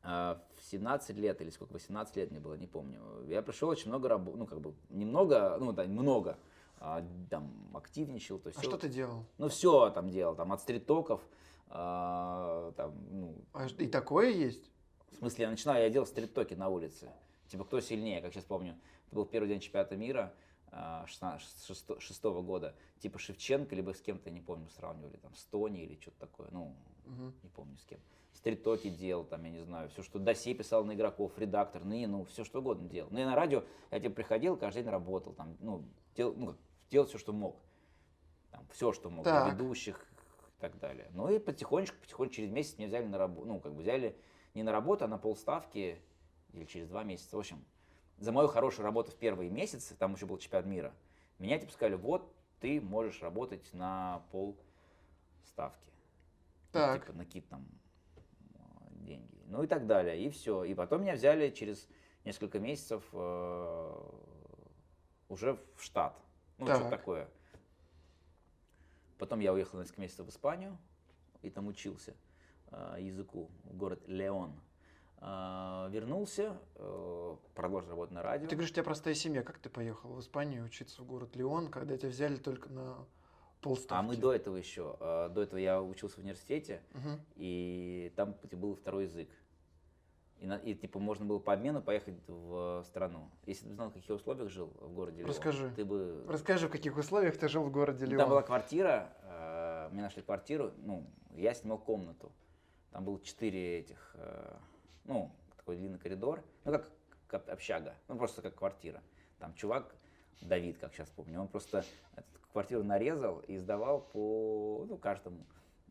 [0.02, 3.02] э, в 17 лет или сколько, 18 лет мне было, не помню.
[3.28, 6.40] Я пришел очень много работы, ну как бы немного, ну да, много,
[6.80, 8.40] а, там активничал.
[8.40, 9.26] То есть а все, что ты делал?
[9.38, 11.22] Ну все там делал, там от стритоков,
[11.70, 13.36] а, там, ну.
[13.54, 14.70] А и такое есть?
[15.12, 17.10] В смысле, я начинал, я делал стрит-токи на улице.
[17.48, 18.78] Типа, кто сильнее, как сейчас помню.
[19.08, 20.34] Это был первый день чемпионата мира
[20.72, 22.76] 16, а, года.
[23.00, 26.48] Типа Шевченко, либо с кем-то, не помню, сравнивали, там, с Тони или что-то такое.
[26.52, 27.34] Ну, угу.
[27.44, 28.00] не помню с кем.
[28.34, 32.24] Стрит-токи делал, там, я не знаю, все, что досей писал на игроков, редактор, ну, ну,
[32.26, 33.10] все что угодно делал.
[33.12, 35.84] Ну, я на радио, я типа приходил, каждый день работал, там, ну,
[36.16, 36.56] дел, ну
[36.92, 37.58] делал все, что мог.
[38.52, 39.24] Там, все, что мог.
[39.26, 39.54] Так.
[39.54, 40.06] Ведущих
[40.58, 41.10] и так далее.
[41.14, 44.16] Ну, и потихонечку, потихонечку, через месяц меня взяли на работу, ну, как бы взяли
[44.54, 46.02] не на работу, а на полставки,
[46.54, 47.36] или через два месяца.
[47.36, 47.64] В общем,
[48.18, 50.94] за мою хорошую работу в первые месяцы, там еще был чемпионат мира,
[51.40, 54.58] меня типа сказали, вот ты можешь работать на пол
[55.44, 55.92] ставки.
[56.72, 56.94] Так.
[56.94, 57.68] Ну, типа на какие-то там
[59.06, 59.44] деньги.
[59.46, 60.20] Ну и так далее.
[60.20, 60.64] И все.
[60.64, 61.88] И потом меня взяли через
[62.26, 64.10] несколько месяцев э,
[65.30, 66.20] уже в штат.
[66.58, 66.78] Ну, так.
[66.78, 67.30] что такое.
[69.18, 70.78] Потом я уехал на несколько месяцев в Испанию
[71.42, 72.14] и там учился
[72.72, 74.54] э, языку в город Леон.
[75.20, 78.48] А, вернулся, э, продолжил работать на радио.
[78.48, 79.42] Ты говоришь, у тебя простая семья.
[79.42, 82.98] Как ты поехал в Испанию учиться в город Леон, когда тебя взяли только на
[83.62, 84.00] полставки?
[84.00, 87.20] А мы до этого еще, э, до этого я учился в университете, угу.
[87.36, 89.30] и там был второй язык.
[90.40, 93.30] И, и типа можно было по обмену поехать в страну.
[93.46, 95.72] Если ты знал, в каких условиях жил в городе Леон, Расскажи.
[95.76, 96.24] ты бы...
[96.28, 98.20] Расскажи, в каких условиях ты жил в городе Леон.
[98.20, 102.32] Там была квартира, э, мне нашли квартиру, ну, я снимал комнату.
[102.92, 104.16] Там было четыре этих
[105.08, 106.90] ну, такой длинный коридор, ну, как,
[107.28, 109.02] как общага, ну, просто как квартира.
[109.40, 109.96] Там чувак,
[110.42, 111.84] Давид, как сейчас помню, он просто
[112.16, 115.46] эту квартиру нарезал и сдавал по, ну, каждому.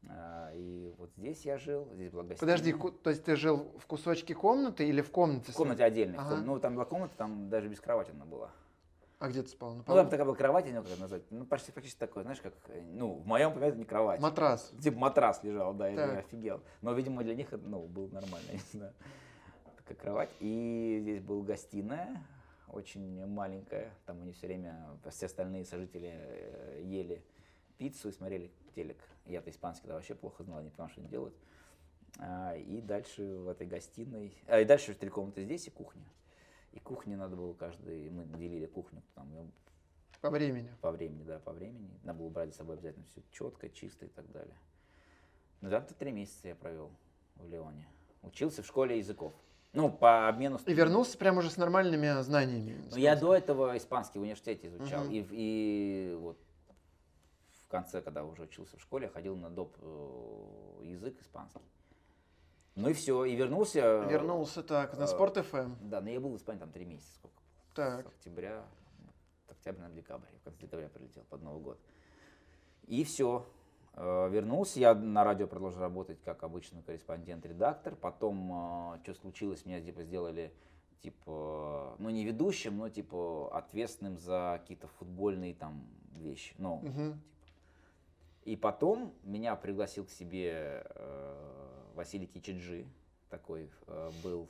[0.09, 2.57] А, и вот здесь я жил, здесь была гостиная.
[2.57, 5.53] Подожди, то есть ты жил в кусочке комнаты или в комнате?
[5.53, 6.19] В комнате отдельной.
[6.19, 6.37] Ага.
[6.37, 8.51] Ну, там была комната, там даже без кровати она была.
[9.19, 9.75] А где ты спал?
[9.75, 9.79] На?
[9.79, 11.23] Ну, там такая была кровать, я не знаю, как назвать.
[11.31, 12.53] Ну, почти, почти такой, знаешь, как,
[12.93, 14.21] ну, в моем понимании это не кровать.
[14.21, 14.73] Матрас.
[14.83, 16.13] Типа матрас лежал, да, так.
[16.13, 16.61] я офигел.
[16.83, 18.93] Но, видимо, для них это, ну, было нормально, я не знаю.
[19.79, 20.31] Такая кровать.
[20.41, 22.23] И здесь была гостиная,
[22.69, 23.91] очень маленькая.
[24.05, 27.23] Там они все время, все остальные сожители э, ели
[27.79, 28.99] пиццу и смотрели телек.
[29.27, 31.35] Я-то испанский да, вообще плохо знал, не понимал, что они делают.
[32.19, 36.05] А, и дальше в этой гостиной, а, и дальше три комнаты здесь и кухня.
[36.73, 39.29] И кухни надо было каждый, мы делили кухню там.
[40.21, 40.73] По времени.
[40.81, 41.91] По времени, да, по времени.
[42.03, 44.57] Надо было брать с собой обязательно все четко, чисто и так далее.
[45.61, 46.91] Ну, там-то три месяца я провел
[47.37, 47.87] в Леоне.
[48.23, 49.33] Учился в школе языков.
[49.73, 50.59] Ну, по обмену...
[50.65, 52.83] И вернулся прямо уже с нормальными знаниями.
[52.91, 55.05] Ну, я до этого испанский в университете изучал.
[55.05, 55.13] Угу.
[55.13, 56.39] И, и вот
[57.67, 59.77] в конце, когда уже учился в школе, ходил на доп.
[59.81, 61.61] Э, язык испанский.
[62.77, 64.05] Ну и все, и вернулся.
[64.05, 65.75] Вернулся так, на э, Спорт ФМ.
[65.81, 67.43] Да, но я был в Испании там три месяца, сколько?
[67.75, 68.05] Так.
[68.05, 68.65] С октября,
[69.49, 71.81] октябрь на декабрь, в конце декабря прилетел под Новый год.
[72.87, 73.45] И все,
[73.95, 77.97] э, вернулся, я на радио продолжил работать как обычный корреспондент-редактор.
[77.97, 80.53] Потом, э, что случилось, меня типа сделали
[81.03, 86.55] типа, ну не ведущим, но типа ответственным за какие-то футбольные там вещи.
[86.59, 86.87] Ну, угу.
[86.87, 87.19] типа.
[88.47, 90.87] И потом меня пригласил к себе
[91.95, 92.87] Василий Кичиджи
[93.29, 94.49] такой э, был,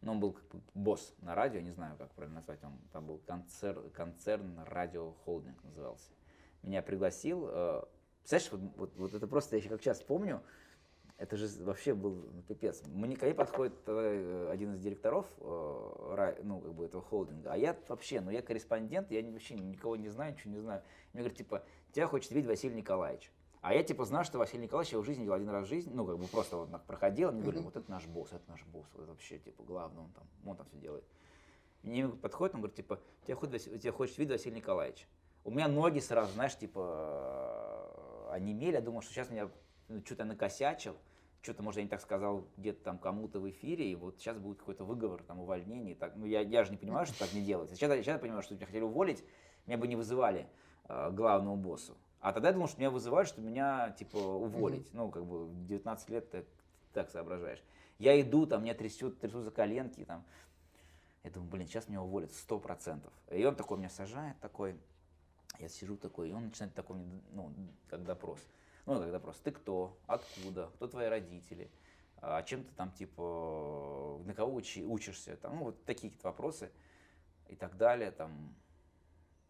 [0.00, 3.06] ну, он был как бы босс на радио, не знаю, как правильно назвать, он там
[3.06, 6.10] был концерн, концерн радио холдинг назывался.
[6.62, 7.82] Меня пригласил, э,
[8.20, 10.42] представляешь, вот, вот, вот это просто, я еще как сейчас помню,
[11.16, 12.82] это же вообще был ну, пипец.
[12.86, 17.56] Мне ко мне подходит э, один из директоров э, ну, как бы этого холдинга, а
[17.56, 20.82] я вообще, ну я корреспондент, я вообще никого не знаю, ничего не знаю.
[21.12, 23.30] Мне говорят, типа, тебя хочет видеть Василий Николаевич.
[23.60, 25.92] А я типа знаю, что Василий Николаевич его в жизни делал один раз в жизни,
[25.92, 28.62] ну, как бы просто вот так проходил, мне говорили, вот это наш босс, это наш
[28.64, 31.04] босс, вот это вообще, типа, главное, он там, он там все делает.
[31.82, 35.08] Мне подходит, он говорит, типа, тебя, хочет, тебя хочет видеть Василий Николаевич.
[35.44, 39.50] У меня ноги сразу, знаешь, типа, онемели, я думал, что сейчас меня
[39.88, 40.96] ну, что-то накосячил,
[41.42, 44.58] что-то, может, я не так сказал где-то там кому-то в эфире, и вот сейчас будет
[44.58, 45.94] какой-то выговор, там, увольнение.
[45.94, 47.74] Так, ну, я, я же не понимаю, что так не делается.
[47.74, 49.24] Сейчас, сейчас я понимаю, что меня хотели уволить,
[49.66, 51.96] меня бы не вызывали э, главному боссу.
[52.20, 54.88] А тогда я думал, что меня вызывают, что меня, типа, уволить.
[54.88, 54.96] Mm-hmm.
[54.96, 56.48] Ну, как бы, 19 лет, это
[56.92, 57.62] так соображаешь.
[57.98, 60.24] Я иду, там, меня трясут, трясутся коленки, там.
[61.22, 63.12] Я думаю, блин, сейчас меня уволят, сто процентов.
[63.30, 64.76] И он такой меня сажает, такой,
[65.58, 66.96] я сижу такой, и он начинает такой,
[67.32, 67.52] ну,
[67.88, 68.40] как допрос.
[68.86, 71.70] Ну, как допрос, ты кто, откуда, кто твои родители,
[72.16, 76.70] а чем ты там, типа, на кого учи, учишься, там, ну, вот такие вопросы
[77.48, 78.54] и так далее, там.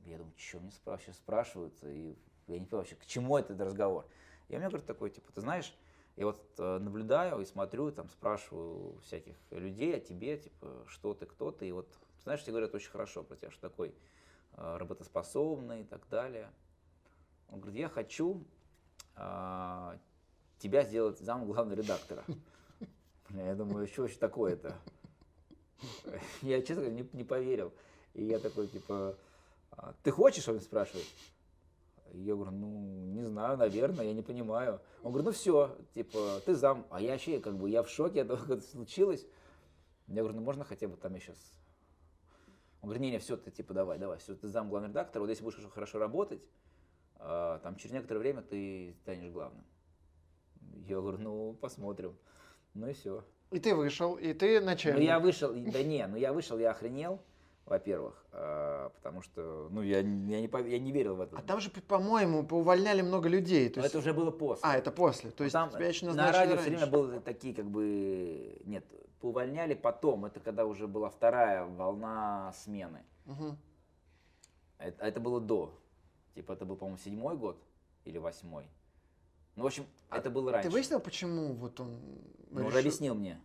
[0.09, 4.07] Я думаю, что мне вообще спрашивают, и я не понимаю вообще, к чему этот разговор.
[4.49, 5.75] И у меня говорит такой, типа, ты знаешь,
[6.17, 11.27] я вот э, наблюдаю и смотрю, там спрашиваю всяких людей о тебе, типа, что ты,
[11.27, 11.87] кто ты, и вот,
[12.25, 13.95] знаешь, тебе говорят очень хорошо про тебя, что такой
[14.55, 16.51] э, работоспособный и так далее.
[17.51, 18.43] Он говорит, я хочу
[19.15, 19.99] э,
[20.59, 22.25] тебя сделать зам главного редактора.
[23.31, 24.75] Я думаю, что вообще такое-то?
[26.43, 27.73] Я, честно говоря, не, не поверил.
[28.15, 29.17] И я такой, типа,
[29.79, 31.07] «А ты хочешь, он спрашивает?
[32.13, 32.69] Я говорю, ну,
[33.15, 34.81] не знаю, наверное, я не понимаю.
[35.03, 36.87] Он говорит, ну все, типа, ты зам.
[36.91, 39.25] А я вообще, как бы, я в шоке от того, как это случилось.
[40.09, 41.37] Я говорю, ну можно хотя бы там я сейчас...
[42.81, 45.45] Он говорит, не-не, все, ты типа давай, давай, все, ты зам главный редактор, вот если
[45.45, 46.41] будешь хорошо работать,
[47.17, 49.65] а, там через некоторое время ты станешь главным.
[50.87, 52.17] Я говорю, ну, посмотрим.
[52.75, 53.25] Ну и все.
[53.51, 55.01] И ты вышел, и ты начальник.
[55.01, 57.21] Ну я вышел, да не, ну я вышел, я охренел
[57.69, 61.37] во-первых, э, потому что, ну, я, я, не, я не верил в это.
[61.37, 63.69] А там же, по-моему, поувольняли много людей.
[63.69, 63.91] То есть...
[63.91, 64.69] Это уже было после.
[64.69, 65.31] А, это после.
[65.31, 66.63] То есть там, тебя еще На радио раньше.
[66.63, 68.85] все время были такие, как бы, нет,
[69.21, 70.25] поувольняли потом.
[70.25, 73.05] Это когда уже была вторая волна смены.
[73.27, 73.57] Угу.
[74.79, 75.79] Это, это было до.
[76.35, 77.63] Типа, это был, по-моему, седьмой год
[78.05, 78.69] или восьмой.
[79.57, 80.69] Ну, в общем, а это было раньше.
[80.69, 81.99] Ты выяснил, почему вот он
[82.51, 82.79] Ну, решил...
[82.79, 83.41] объяснил мне.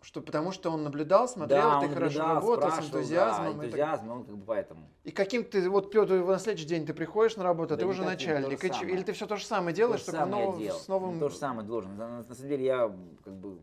[0.00, 3.58] Что потому что он наблюдал, смотрел, да, ты хорошо работал, с энтузиазмом.
[3.58, 4.88] Да, энтузиазм, он как бы поэтому.
[5.02, 7.86] И каким ты, вот Петр, на следующий день ты приходишь на работу, а да ты
[7.86, 8.62] уже начальник.
[8.62, 11.18] И, или ты все то же самое делаешь, то только самое нов, с новым...
[11.18, 11.96] То же самое должен.
[11.96, 13.58] На, на самом деле я как бы,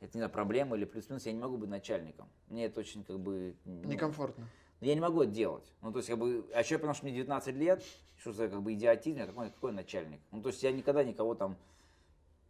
[0.00, 2.28] это не знаю, проблема или плюс-минус, я не могу быть начальником.
[2.48, 3.56] Мне это очень как бы...
[3.64, 4.46] Ну, Некомфортно.
[4.80, 5.72] Я не могу это делать.
[5.82, 7.82] Ну, то есть, как бы, а еще потому что мне 19 лет,
[8.20, 10.20] что за как бы идиотизм, я какой, какой начальник.
[10.30, 11.56] Ну, то есть я никогда никого там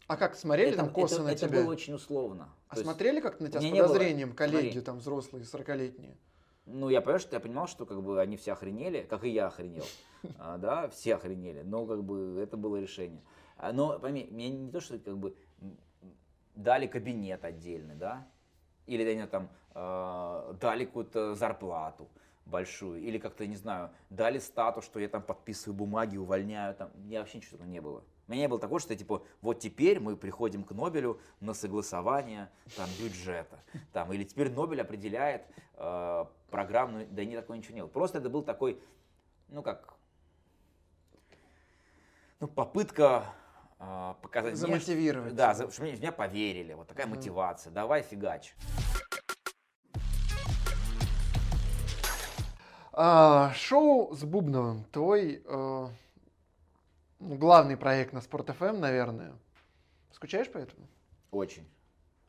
[0.09, 1.61] а как смотрели это, там косо это, на это тебя?
[1.63, 2.49] было очень условно.
[2.69, 4.81] А То смотрели как на тебя с подозрением коллеги, Смотри.
[4.81, 6.17] там взрослые, 40-летние?
[6.65, 9.47] Ну, я понимаю, что я понимал, что как бы они все охренели, как и я
[9.47, 9.85] охренел.
[10.39, 13.23] А, да, все охренели, но как бы это было решение.
[13.57, 15.37] А, но пойми, мне не то, что как бы
[16.57, 18.27] дали кабинет отдельный, да,
[18.87, 22.09] или они там э, дали какую-то зарплату
[22.47, 27.21] большую, или как-то, не знаю, дали статус, что я там подписываю бумаги, увольняю, там, я
[27.21, 28.03] вообще ничего не было.
[28.29, 32.51] У меня не было такого, что типа вот теперь мы приходим к Нобелю на согласование
[32.77, 33.59] там, бюджета.
[33.93, 37.89] Там, или теперь Нобель определяет э, программную, да не такое ничего не было.
[37.89, 38.79] Просто это был такой,
[39.49, 39.95] ну как,
[42.39, 43.25] ну попытка
[43.79, 45.29] э, показать Замотивировать.
[45.29, 46.75] Мне, да, за, чтобы меня поверили.
[46.75, 47.11] Вот такая mm.
[47.11, 47.73] мотивация.
[47.73, 48.55] Давай фигач.
[52.93, 54.85] А, шоу с Бубновым.
[54.93, 55.89] Твой э,
[57.21, 59.33] главный проект на Спорт ФМ, эм, наверное.
[60.13, 60.87] Скучаешь по этому?
[61.31, 61.69] Очень.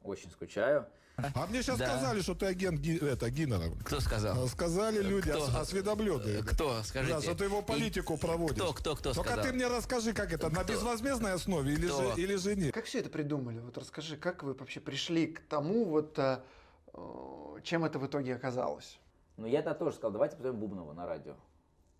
[0.01, 0.87] Очень скучаю.
[1.33, 1.87] А мне сейчас да.
[1.87, 3.71] сказали, что ты агент Ги, это, Гиннера.
[3.83, 4.47] Кто сказал?
[4.47, 5.45] Сказали люди, кто?
[5.59, 6.43] осведомленные.
[6.43, 6.81] Кто?
[6.83, 7.15] Скажите.
[7.15, 8.17] Да, что ты его политику И...
[8.17, 8.55] проводишь.
[8.55, 9.45] Кто, кто, кто Только сказал?
[9.45, 10.55] ты мне расскажи, как это, кто?
[10.55, 12.73] на безвозмездной основе или же, или же нет?
[12.73, 13.59] Как все это придумали?
[13.59, 16.39] Вот расскажи, как вы вообще пришли к тому, вот, э,
[17.63, 18.97] чем это в итоге оказалось?
[19.35, 21.35] Ну, я тогда тоже сказал, давайте позовем Бубнова на радио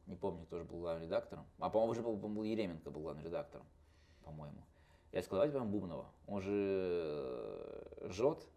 [0.09, 1.45] не помню, тоже был главным редактором.
[1.59, 3.65] А, по-моему, уже был, был Еременко был главным редактором,
[4.23, 4.65] по-моему.
[5.11, 8.47] Я сказал, давайте возьмем Бубнова, он же э, жжет.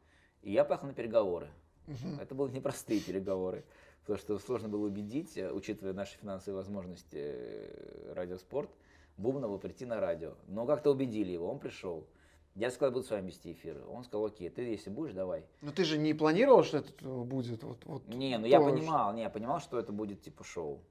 [0.43, 1.49] И я поехал на переговоры.
[1.87, 2.21] Угу.
[2.21, 3.65] Это были непростые переговоры,
[4.01, 8.71] потому что сложно было убедить, э, учитывая наши финансовые возможности э, радиоспорт,
[9.17, 10.35] Бубнова прийти на радио.
[10.49, 12.07] Но как-то убедили его, он пришел.
[12.55, 13.83] Я сказал, буду с вами вести эфир.
[13.89, 15.45] Он сказал, окей, ты если будешь, давай.
[15.63, 19.23] Но ты же не планировал, что это будет вот, вот Не, ну я понимал, не,
[19.23, 20.83] я понимал, что это будет типа шоу.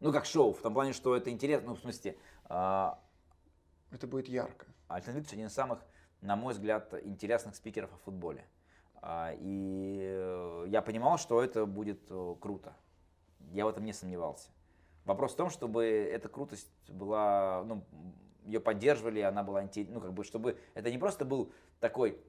[0.00, 2.16] Ну, как шоу, в том плане, что это интересно, ну, в смысле...
[2.44, 3.00] А...
[3.90, 4.66] Это будет ярко.
[4.90, 5.84] Викторович один из самых,
[6.20, 8.44] на мой взгляд, интересных спикеров о футболе.
[8.96, 12.74] А, и э, я понимал, что это будет э, круто.
[13.52, 14.50] Я в этом не сомневался.
[15.04, 17.84] Вопрос в том, чтобы эта крутость была, ну,
[18.44, 22.20] ее поддерживали, она была, ну, как бы, чтобы это не просто был такой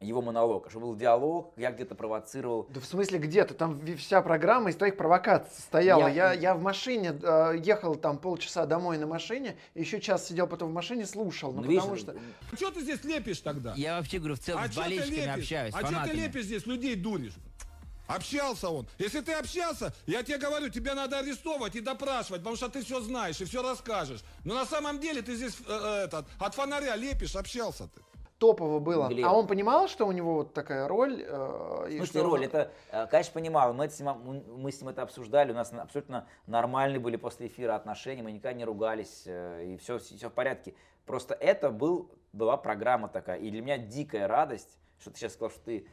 [0.00, 2.66] его монолог, а чтобы был диалог, я где-то провоцировал.
[2.70, 3.52] Да в смысле где-то?
[3.54, 6.08] Там вся программа из твоих провокаций состояла.
[6.08, 10.46] Я, я, я в машине э, ехал там полчаса домой на машине, еще час сидел
[10.46, 11.52] потом в машине, слушал.
[11.52, 12.16] Ну, ну потому видишь, что...
[12.50, 13.74] А что ты здесь лепишь тогда?
[13.76, 16.96] Я вообще говорю, в целом а с болельщиками общаюсь, А что ты лепишь здесь, людей
[16.96, 17.34] дуришь?
[18.06, 18.88] Общался он.
[18.98, 23.00] Если ты общался, я тебе говорю, тебе надо арестовывать и допрашивать, потому что ты все
[23.00, 24.22] знаешь и все расскажешь.
[24.44, 28.00] Но на самом деле ты здесь э, э, этот, от фонаря лепишь, общался ты.
[28.40, 29.06] Топово было.
[29.08, 29.24] Глеб.
[29.26, 31.22] А он понимал, что у него вот такая роль?
[31.24, 34.88] Э, и что он- роль, это, э, конечно, понимал, мы, с ним, мы с ним
[34.88, 39.24] это обсуждали, у нас на- абсолютно нормальные были после эфира отношения, мы никогда не ругались,
[39.26, 40.74] э, и все, все в порядке.
[41.04, 45.50] Просто это был, была программа такая, и для меня дикая радость, что ты сейчас сказал,
[45.50, 45.86] что ты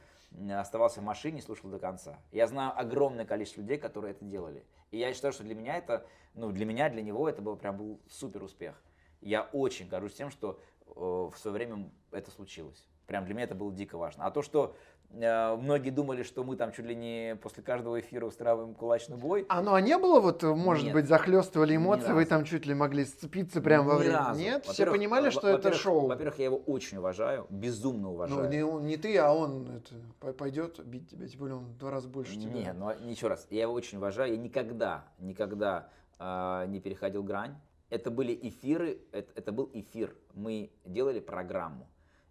[0.54, 2.18] оставался в машине и слушал до конца.
[2.32, 4.64] Я знаю огромное количество людей, которые это делали.
[4.92, 7.78] И я считаю, что для меня это, ну, для меня, для него это был прям
[7.78, 8.76] был супер успех.
[9.22, 10.60] Я очень горжусь тем, что
[10.96, 12.88] в свое время это случилось.
[13.06, 14.26] Прям для меня это было дико важно.
[14.26, 14.76] А то, что
[15.12, 19.46] э, многие думали, что мы там чуть ли не после каждого эфира устраиваем кулачный бой,
[19.48, 20.94] А ну а не было вот, э, может Нет.
[20.94, 24.18] быть, захлестывали эмоции, вы там чуть ли могли сцепиться прямо во Ни время?
[24.18, 24.40] разу.
[24.42, 24.66] Нет?
[24.66, 26.08] Все понимали, во- что это шоу?
[26.08, 28.50] Во-первых, я его очень уважаю, безумно Ну, уважаю.
[28.50, 31.92] не, не ты, а он это, пой- пойдет бить тебя, тем более он в два
[31.92, 32.52] раза больше тебя.
[32.52, 34.32] Не, ну еще раз, я его очень уважаю.
[34.34, 35.88] Я никогда, никогда
[36.20, 37.56] а, не переходил грань.
[37.90, 40.16] Это были эфиры, это, это был эфир.
[40.34, 41.88] Мы делали программу.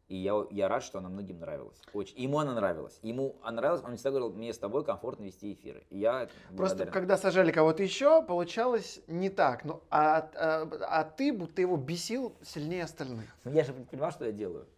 [0.08, 1.80] И я, я рад, что она многим нравилась.
[1.92, 2.16] Очень.
[2.16, 2.98] Ему она нравилась.
[3.02, 5.84] Ему она нравилась, он всегда говорил, мне с тобой комфортно вести эфиры.
[5.90, 6.92] И я Просто благодарен.
[6.92, 9.64] когда сажали кого-то еще, получалось не так.
[9.64, 13.26] Ну, а, а, а ты будто его бесил сильнее остальных.
[13.42, 14.68] Ну, я же понимал, что я делаю.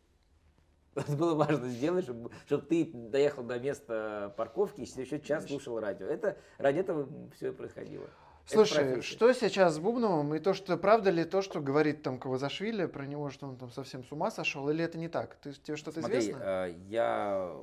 [0.95, 5.79] Это было важно сделать, чтобы, чтобы ты доехал до места парковки и еще час слушал
[5.79, 6.07] радио.
[6.07, 7.07] Это ради этого
[7.37, 8.09] все происходило.
[8.49, 10.35] Слушай, что сейчас с Бубновым?
[10.35, 13.71] И то, что правда ли то, что говорит там Кавазашвили про него, что он там
[13.71, 15.37] совсем с ума сошел, или это не так?
[15.37, 16.43] Ты, тебе что-то Смотри, известно?
[16.43, 17.55] э, я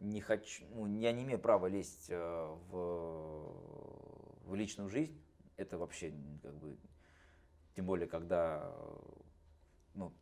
[0.00, 3.54] не хочу, ну, я не имею права лезть э, в,
[4.44, 5.18] в личную жизнь.
[5.56, 6.12] Это вообще
[6.42, 6.76] как бы,
[7.74, 8.70] тем более, когда,
[9.94, 10.12] ну,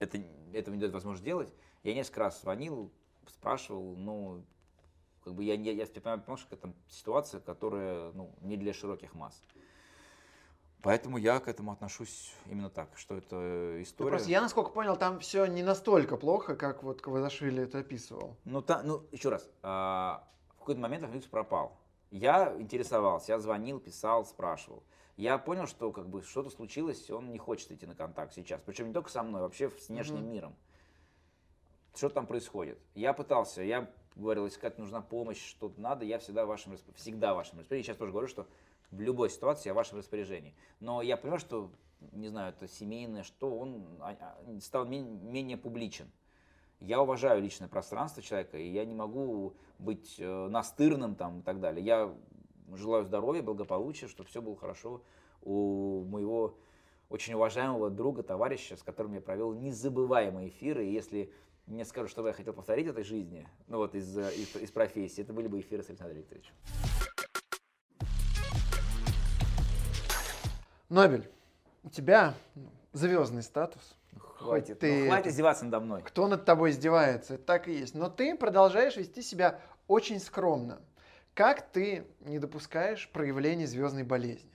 [0.00, 0.18] это,
[0.52, 1.52] этого не дает возможность делать.
[1.84, 2.92] Я несколько раз звонил,
[3.28, 4.44] спрашивал, ну,
[5.24, 9.42] как бы я, я, я понимаю, что это ситуация, которая, ну, не для широких масс.
[10.82, 14.10] Поэтому я к этому отношусь именно так, что это Ну, история.
[14.10, 18.36] просто я, насколько понял, там все не настолько плохо, как вот Кавазашвили это описывал.
[18.44, 21.78] Ну, та, ну еще раз, а, в какой-то момент Ахмедович пропал.
[22.10, 24.82] Я интересовался, я звонил, писал, спрашивал.
[25.16, 28.60] Я понял, что как бы что-то случилось, он не хочет идти на контакт сейчас.
[28.66, 30.30] Причем не только со мной, вообще с внешним Мгм.
[30.32, 30.56] миром.
[31.94, 32.78] Что там происходит?
[32.94, 37.36] Я пытался, я говорил, искать нужна помощь, что-то надо, я всегда в вашем, всегда в
[37.36, 37.86] вашем распоряжении.
[37.86, 38.46] Сейчас тоже говорю, что
[38.90, 40.54] в любой ситуации я в вашем распоряжении.
[40.80, 41.70] Но я понимаю, что,
[42.12, 46.10] не знаю, это семейное, что он а, а, стал мен- менее публичен.
[46.80, 51.60] Я уважаю личное пространство человека, и я не могу быть э, настырным там и так
[51.60, 51.84] далее.
[51.84, 52.12] Я
[52.74, 55.02] желаю здоровья, благополучия, чтобы все было хорошо
[55.42, 56.56] у моего
[57.08, 60.86] очень уважаемого друга, товарища, с которым я провел незабываемые эфиры.
[60.86, 61.32] И если
[61.66, 65.22] мне скажут, что я хотел повторить этой жизни, ну вот из, э, из, из профессии,
[65.22, 66.54] это были бы эфиры с Александром Викторовичем.
[70.88, 71.30] Нобель,
[71.82, 73.96] у тебя ну, звездный статус.
[74.18, 76.02] Хватит, ты ну, хватит издеваться надо мной.
[76.02, 77.94] Кто над тобой издевается, это так и есть.
[77.94, 80.80] Но ты продолжаешь вести себя очень скромно.
[81.34, 84.50] Как ты не допускаешь проявления звездной болезни?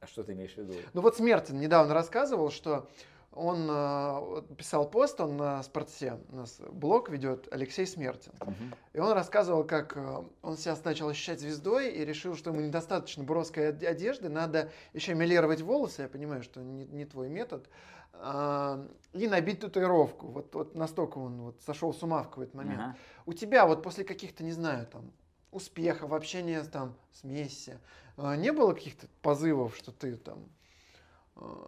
[0.00, 0.74] А что ты имеешь в виду?
[0.94, 2.88] Ну вот Смертин недавно рассказывал, что
[3.34, 8.32] он э, писал пост, он на Спорте, у нас блог ведет Алексей Смертин.
[8.40, 8.74] Мгм.
[8.92, 13.24] И он рассказывал, как э, он себя начал ощущать звездой и решил, что ему недостаточно
[13.24, 17.68] броской од- одежды, надо еще милировать волосы, я понимаю, что не, не твой метод,
[18.14, 20.26] а, и набить татуировку.
[20.28, 22.80] Вот, вот настолько он вот сошел с ума в какой-то момент.
[22.80, 22.96] Ага.
[23.26, 25.10] У тебя вот после каких-то, не знаю, там,
[25.50, 27.74] успехов, общения там, с Месси,
[28.18, 30.44] э, не было каких-то позывов, что ты там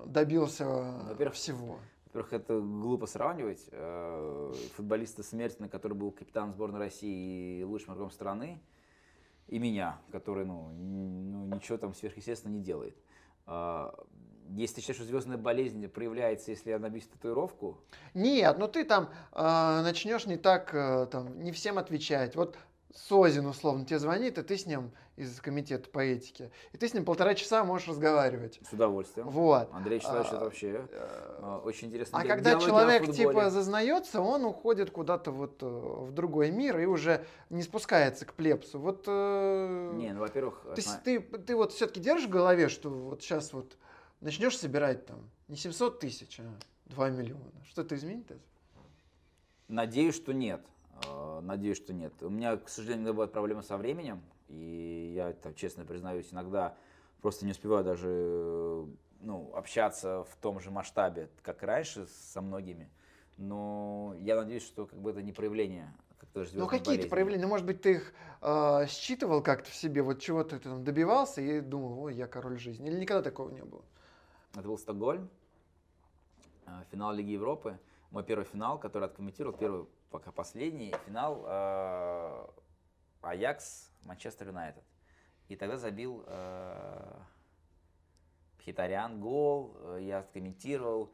[0.06, 0.66] добился
[1.08, 1.78] Во-первых, всего?
[2.06, 3.66] Во-первых, это глупо сравнивать.
[3.72, 8.60] Э, Футболиста Смертина, который был капитаном сборной России и лучшим игроком страны,
[9.48, 12.96] и меня, который ну, ну, ничего там сверхъестественно не делает.
[13.46, 13.94] А,
[14.50, 17.78] Если ты считаешь, что звездная болезнь проявляется, если я себе татуировку,
[18.14, 22.36] Нет, ну ты там э, начнешь не так, э, там, не всем отвечать.
[22.36, 22.56] Вот
[22.94, 26.94] Созин, условно, тебе звонит, и ты с ним из комитета по этике, и ты с
[26.94, 28.60] ним полтора часа можешь разговаривать.
[28.68, 29.28] с удовольствием.
[29.28, 29.68] Вот.
[29.72, 32.18] Андрей Вячеславович, А, это вообще Э, э, очень интересно.
[32.18, 37.24] А когда человек типа зазнается, он уходит куда-то вот э, в другой мир и уже
[37.50, 38.78] не спускается к плепсу.
[38.78, 43.52] Вот Не, ну, во-первых, ты, ты, ты вот все-таки держишь в голове, что вот сейчас
[43.52, 43.76] вот
[44.20, 46.44] начнешь собирать там не 700 тысяч, а
[46.86, 47.52] 2 миллиона.
[47.68, 48.40] Что это изменит это?
[49.68, 50.64] Надеюсь, что нет.
[51.06, 52.12] Э, Надеюсь, что нет.
[52.22, 56.76] У меня, к сожалению, бывают проблемы со временем, и я, там, честно признаюсь, иногда
[57.20, 58.86] просто не успеваю даже э,
[59.20, 62.90] ну, общаться в том же масштабе, как раньше со многими.
[63.36, 65.92] Но я надеюсь, что как бы это не проявление
[66.32, 70.20] как Ну какие-то проявления, ну может быть ты их э, считывал как-то в себе, вот
[70.20, 72.88] чего-то ты там добивался и думал, ой, я король жизни.
[72.88, 73.82] Или никогда такого не было?
[74.52, 75.28] Это был Стокгольм,
[76.66, 77.78] э, финал Лиги Европы.
[78.10, 82.46] мой первый финал, который откомментировал, первый, пока последний финал э,
[83.22, 84.84] Аякс Манчестер Юнайтед.
[85.48, 87.20] И тогда забил э,
[88.62, 91.12] Хитарян гол, э, я откомментировал,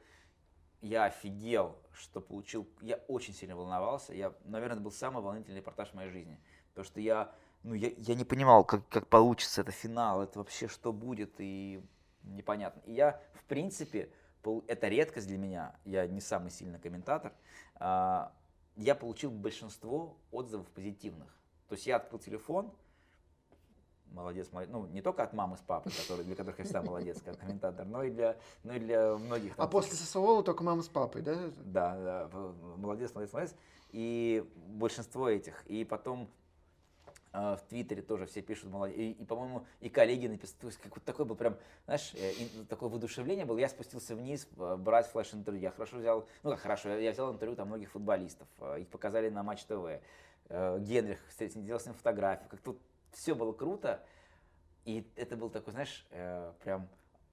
[0.83, 5.89] я офигел, что получил, я очень сильно волновался, я, наверное, это был самый волнительный репортаж
[5.93, 6.39] в моей жизни,
[6.69, 7.33] потому что я,
[7.63, 11.83] ну, я, я не понимал, как, как получится это финал, это вообще что будет, и
[12.23, 12.83] непонятно.
[12.85, 14.13] И я, в принципе,
[14.67, 17.33] это редкость для меня, я не самый сильный комментатор,
[17.77, 18.35] а,
[18.77, 21.29] я получил большинство отзывов позитивных.
[21.69, 22.73] То есть я открыл телефон,
[24.13, 24.73] молодец, молодец.
[24.73, 27.87] Ну, не только от мамы с папой, которые, для которых я всегда молодец, как комментатор,
[27.87, 29.57] но и для, но и для многих.
[29.57, 31.51] Там, а после Сосуола только мама с папой, да?
[31.65, 32.31] Да, да,
[32.77, 33.55] молодец, молодец, молодец.
[33.91, 35.65] И большинство этих.
[35.67, 36.29] И потом
[37.33, 38.97] в Твиттере тоже все пишут молодец.
[38.97, 40.59] И, и по-моему, и коллеги написали.
[40.61, 42.33] То есть какой-то такой был прям, знаешь, э,
[42.69, 43.59] такое воодушевление было.
[43.59, 45.63] Я спустился вниз э, брать флеш-интервью.
[45.63, 48.49] Я хорошо взял, ну как хорошо, я взял интервью там многих футболистов.
[48.79, 50.01] Их показали на Матч ТВ.
[50.51, 52.49] Генрих, делал с ним фотографию.
[52.51, 52.81] Как тут
[53.13, 54.03] все было круто,
[54.85, 56.89] и это был такой, знаешь, э, прям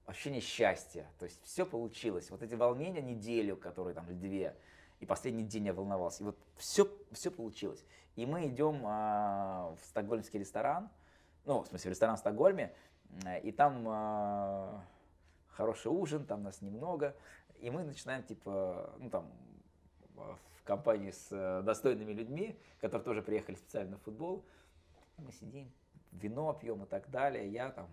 [0.06, 1.10] ощущение счастья.
[1.18, 2.30] То есть все получилось.
[2.30, 4.56] Вот эти волнения неделю, которые там, две,
[5.00, 6.22] и последний день я волновался.
[6.22, 7.84] И вот все, все получилось.
[8.18, 10.90] И мы идем а, в стокгольмский ресторан,
[11.44, 12.74] ну, в смысле, ресторан в Стокгольме,
[13.44, 14.84] и там а,
[15.50, 17.14] хороший ужин, там нас немного,
[17.60, 19.30] и мы начинаем, типа, ну, там,
[20.16, 24.44] в компании с э, достойными людьми, которые тоже приехали специально на футбол,
[25.18, 25.70] мы сидим,
[26.10, 27.48] вино пьем и так далее.
[27.48, 27.88] Я там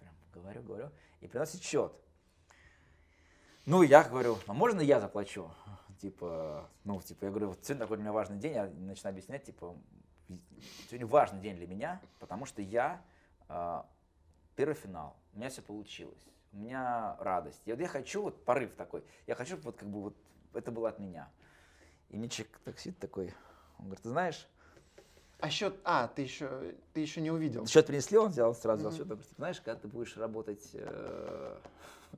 [0.00, 0.90] прям говорю, говорю,
[1.20, 1.92] и приносит счет.
[3.64, 5.48] Ну, я говорю, а можно я заплачу?
[6.02, 9.44] Типа, ну, типа, я говорю, вот сегодня такой для меня важный день, я начинаю объяснять,
[9.44, 9.76] типа,
[10.88, 13.00] сегодня важный день для меня, потому что я
[13.48, 13.82] э,
[14.56, 16.18] первый финал, у меня все получилось,
[16.52, 17.62] у меня радость.
[17.66, 20.16] И вот я хочу, вот порыв такой, я хочу, вот как бы вот
[20.54, 21.30] это было от меня.
[22.08, 23.32] И Мичик так сидит такой,
[23.78, 24.48] он говорит, ты знаешь,
[25.38, 27.64] а счет, а, ты еще, ты еще не увидел.
[27.68, 28.96] Счет принесли, он взял сразу mm-hmm.
[28.96, 29.06] счет.
[29.06, 31.58] Говорит, знаешь, когда ты будешь работать э,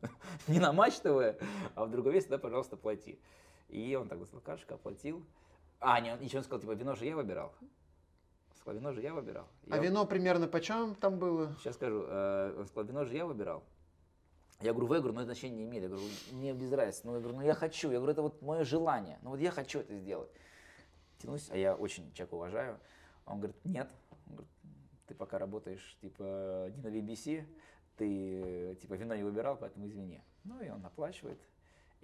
[0.49, 1.37] не на Матч ТВ,
[1.75, 3.19] а в другом месте, да, пожалуйста, плати.
[3.75, 5.27] И он так достал карточку, оплатил.
[5.81, 7.53] А, не, он еще он сказал, типа, вино же я выбирал.
[8.61, 9.49] Сказал, вино же я выбирал.
[9.69, 11.53] А вино примерно почем там было?
[11.59, 12.05] Сейчас скажу.
[12.07, 13.65] Э, он сказал, вино же я выбирал.
[14.61, 15.83] Я говорю, вы, говорю, но это значения не имеет.
[15.83, 17.01] Я говорю, мне без разницы.
[17.05, 17.91] Ну, я говорю, ну я хочу.
[17.91, 19.19] Я говорю, это вот мое желание.
[19.23, 20.31] Ну вот я хочу это сделать.
[21.19, 22.79] Тянусь, а я очень человека уважаю.
[23.27, 23.91] Он говорит, нет,
[24.29, 24.53] он говорит,
[25.09, 27.45] ты пока работаешь типа не на BBC,
[27.97, 30.23] ты типа вино не выбирал, поэтому извини.
[30.45, 31.41] Ну и он оплачивает.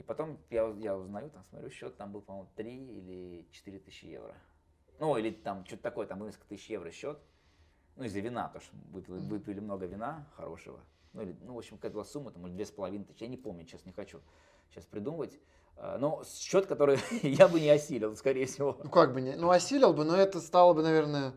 [0.00, 4.06] И потом я, я узнаю, там смотрю счет, там был, по-моему, 3 или 4 тысячи
[4.06, 4.34] евро.
[4.98, 7.18] Ну, или там что-то такое, там несколько тысяч евро счет.
[7.96, 10.80] Ну, из-за вина, потому что выпили, выпили много вина хорошего.
[11.12, 13.24] Ну, или, ну, в общем, какая-то была сумма, там, две с половиной тысячи.
[13.24, 14.22] Я не помню, сейчас не хочу
[14.70, 15.38] сейчас придумывать.
[15.76, 18.80] А, но счет, который я бы не осилил, скорее всего.
[18.82, 21.34] Ну как бы не, ну осилил бы, но это стало бы, наверное,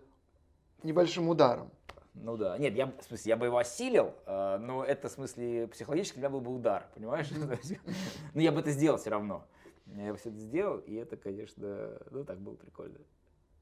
[0.84, 1.70] небольшим ударом.
[2.14, 2.58] Ну да.
[2.58, 6.28] Нет, я, в смысле, я бы его осилил, а, но это, в смысле, психологически для
[6.28, 7.30] меня был бы удар, понимаешь?
[8.34, 9.46] Ну я бы это сделал все равно.
[9.86, 13.00] Я бы все это сделал, и это, конечно, ну так было прикольно.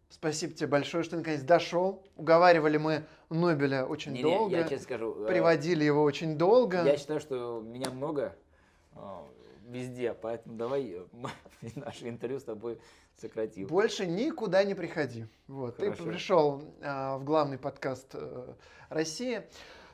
[0.10, 2.04] Спасибо тебе большое, что ты наконец дошел.
[2.18, 4.54] Уговаривали мы Нобеля очень не, долго.
[4.54, 5.24] Не, я честно скажу.
[5.24, 6.84] Э, приводили его очень долго.
[6.84, 8.36] Я считаю, что меня много
[8.94, 9.26] а,
[9.68, 10.98] везде, поэтому давай
[11.76, 12.80] наше интервью с тобой
[13.18, 13.68] сократим.
[13.68, 15.26] Больше никуда не приходи.
[15.48, 18.54] Вот, ты пришел э, в главный подкаст э,
[18.90, 19.44] России.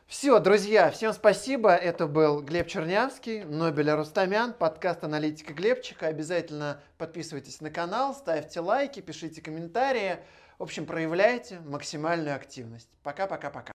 [0.07, 1.75] Все, друзья, всем спасибо.
[1.75, 6.07] Это был Глеб Чернявский, Нобеля Рустамян, подкаст «Аналитика Глебчика».
[6.07, 10.19] Обязательно подписывайтесь на канал, ставьте лайки, пишите комментарии.
[10.59, 12.89] В общем, проявляйте максимальную активность.
[13.03, 13.73] Пока-пока-пока.